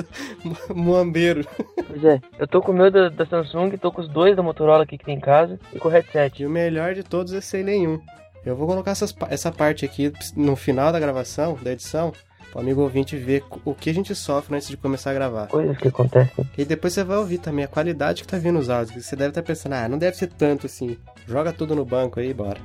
[0.74, 1.46] Muambeiro.
[1.86, 4.42] Pois é, eu tô com o meu da, da Samsung, tô com os dois da
[4.42, 6.42] Motorola aqui que tem em casa e com o headset.
[6.42, 8.00] E o melhor de todos é sem nenhum.
[8.46, 12.12] Eu vou colocar essas essa parte aqui no final da gravação, da edição,
[12.54, 15.48] pro amigo ouvinte ver o que a gente sofre antes de começar a gravar.
[15.48, 16.48] Coisas que acontecem.
[16.56, 19.04] E depois você vai ouvir também a qualidade que tá vindo os áudios.
[19.04, 20.96] Você deve estar pensando, ah, não deve ser tanto assim.
[21.26, 22.60] Joga tudo no banco aí, bora.